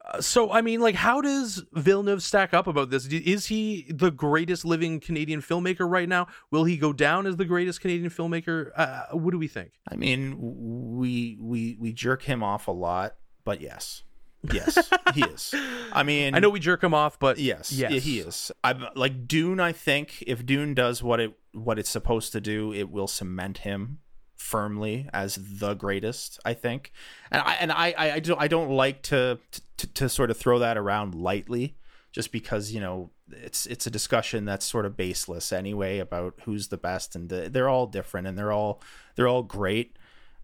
[0.04, 3.06] Uh, so, I mean, like, how does Villeneuve stack up about this?
[3.06, 6.28] Is he the greatest living Canadian filmmaker right now?
[6.50, 8.72] Will he go down as the greatest Canadian filmmaker?
[8.76, 9.74] Uh, what do we think?
[9.88, 14.04] I mean, we we we jerk him off a lot, but yes,
[14.52, 15.54] yes, he is.
[15.94, 18.52] I mean, I know we jerk him off, but Yes, yes, yeah, he is.
[18.64, 19.60] I'm like Dune.
[19.60, 23.60] I think if Dune does what it what it's supposed to do, it will cement
[23.60, 24.00] him
[24.42, 26.40] firmly as the greatest.
[26.44, 26.92] I think,
[27.32, 29.40] and I and I I, I don't I don't like to,
[29.78, 31.76] to to sort of throw that around lightly,
[32.12, 36.68] just because you know it's it's a discussion that's sort of baseless anyway about who's
[36.68, 38.82] the best, and the, they're all different and they're all
[39.16, 39.98] they're all great,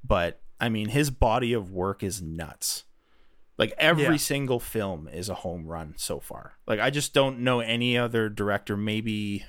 [0.03, 2.83] but I mean his body of work is nuts.
[3.57, 4.15] Like every Yeah.
[4.17, 6.53] single film is a home run so far.
[6.67, 8.77] Like I just don't know any other director.
[8.77, 9.45] Maybe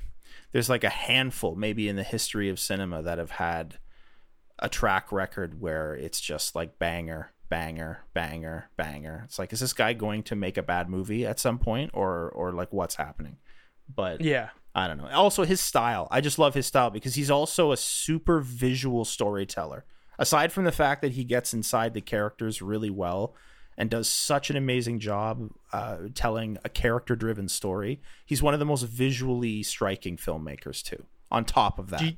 [0.53, 3.79] there's like a handful, maybe in the history of cinema, that have had
[4.59, 9.23] a track record where it's just like banger, banger, banger, banger.
[9.27, 12.31] It's like, is this guy going to make a bad movie at some point, or
[12.31, 13.37] or like what's happening?
[13.95, 14.51] But Yeah.
[14.75, 15.09] I don't know.
[15.09, 16.07] Also, his style.
[16.11, 19.85] I just love his style because he's also a super visual storyteller.
[20.21, 23.35] Aside from the fact that he gets inside the characters really well
[23.79, 28.59] and does such an amazing job uh, telling a character driven story, he's one of
[28.59, 31.05] the most visually striking filmmakers, too.
[31.31, 32.13] On top of that, Do you,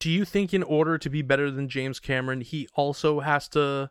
[0.00, 3.90] do you think in order to be better than James Cameron, he also has to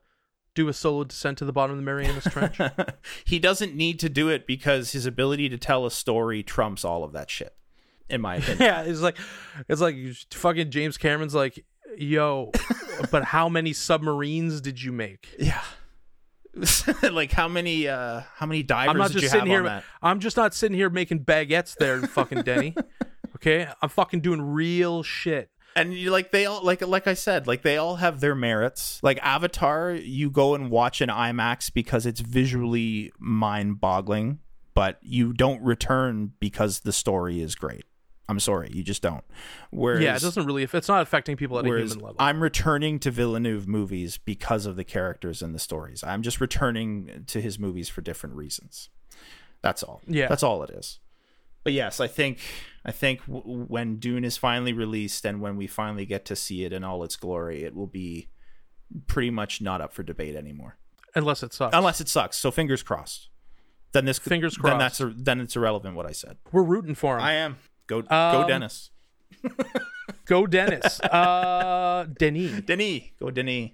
[0.56, 2.58] do a solo descent to the bottom of the Marianas Trench?
[3.26, 7.04] he doesn't need to do it because his ability to tell a story trumps all
[7.04, 7.56] of that shit,
[8.10, 8.62] in my opinion.
[8.62, 9.18] yeah, it's like
[9.70, 9.96] it's like
[10.32, 11.64] fucking James Cameron's like,
[11.98, 12.52] yo,
[13.12, 15.36] but how many submarines did you make?
[15.38, 15.62] yeah.
[17.12, 19.60] like how many uh how many divers I'm not did you just have sitting here.
[19.60, 19.84] on that?
[20.02, 22.76] I'm just not sitting here making baguettes there, fucking Denny.
[23.36, 25.50] Okay, I'm fucking doing real shit.
[25.76, 29.00] and you like they all like like I said, like they all have their merits.
[29.04, 34.40] Like Avatar, you go and watch an IMAX because it's visually mind-boggling,
[34.74, 37.84] but you don't return because the story is great.
[38.28, 39.24] I'm sorry, you just don't.
[39.72, 40.64] Whereas yeah, it doesn't really.
[40.64, 42.16] If it's not affecting people at a human level.
[42.18, 46.04] I'm returning to Villeneuve movies because of the characters and the stories.
[46.04, 48.90] I'm just returning to his movies for different reasons.
[49.62, 50.02] That's all.
[50.08, 50.28] Yeah.
[50.28, 51.00] that's all it is.
[51.64, 52.40] But yes, I think
[52.86, 56.64] I think w- when Dune is finally released and when we finally get to see
[56.64, 58.30] it in all its glory, it will be
[59.08, 60.78] pretty much not up for debate anymore,
[61.16, 61.76] unless it sucks.
[61.76, 62.38] unless it sucks.
[62.38, 63.30] So fingers crossed.
[63.94, 64.72] Then this Fingers crossed.
[64.74, 66.38] Then that's a, then it's irrelevant what I said.
[66.52, 67.24] we're rooting for him.
[67.24, 67.58] I am
[67.88, 68.92] go go Um, Dennis.
[70.26, 71.00] Go Dennis.
[71.02, 72.62] uh, Denis.
[72.62, 73.72] Denis, go Denis.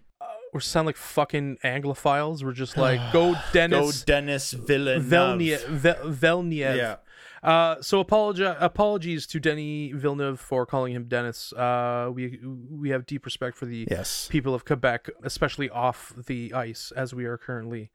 [0.53, 2.43] We sound like fucking Anglophiles.
[2.43, 4.01] We're just like go Dennis.
[4.01, 4.51] Go Dennis.
[4.51, 5.03] Villeneuve.
[5.03, 5.65] Villeneuve.
[5.67, 6.75] Ve- Villeneuve.
[6.75, 6.95] Yeah.
[7.41, 11.53] Uh, so apologi- apologies to Denis Villeneuve for calling him Dennis.
[11.53, 12.39] Uh, we
[12.69, 14.27] we have deep respect for the Yes.
[14.29, 17.89] people of Quebec, especially off the ice, as we are currently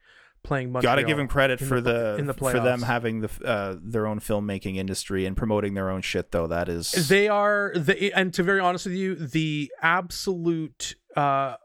[0.47, 0.95] playing Montreal.
[0.95, 3.75] Got to give him credit for the- the, in the for them having the uh,
[3.81, 6.47] their own filmmaking industry and promoting their own shit though.
[6.47, 11.55] That is They are the and to be very honest with you, the absolute uh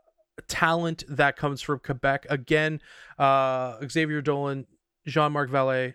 [0.49, 2.27] talent that comes from Quebec.
[2.29, 2.81] Again,
[3.19, 4.67] uh Xavier Dolan,
[5.07, 5.95] Jean-Marc Vallée,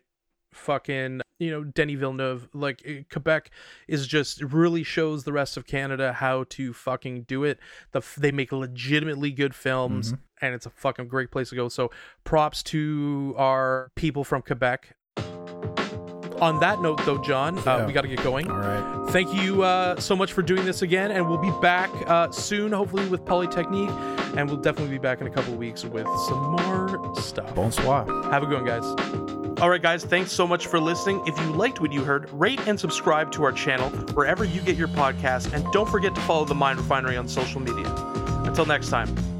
[0.53, 2.47] fucking you know Denis Villeneuve.
[2.53, 3.51] Like eh, Quebec
[3.87, 7.59] is just really shows the rest of Canada how to fucking do it.
[7.91, 10.13] The they make legitimately good films.
[10.39, 11.67] And it's a fucking great place to go.
[11.67, 11.89] So
[12.23, 14.95] props to our people from Quebec.
[16.39, 18.51] On that note, though, John, uh, we got to get going.
[18.51, 19.09] all right.
[19.09, 22.71] Thank you uh, so much for doing this again, and we'll be back uh, soon,
[22.71, 23.89] hopefully with Polytechnique,
[24.37, 27.55] and we'll definitely be back in a couple of weeks with some more stuff.
[27.55, 28.05] Bonsoir.
[28.31, 29.36] Have a good one, guys.
[29.59, 31.23] All right, guys, thanks so much for listening.
[31.25, 34.77] If you liked what you heard, rate and subscribe to our channel wherever you get
[34.77, 37.91] your podcast, and don't forget to follow the Mind Refinery on social media.
[38.45, 39.36] Until next time.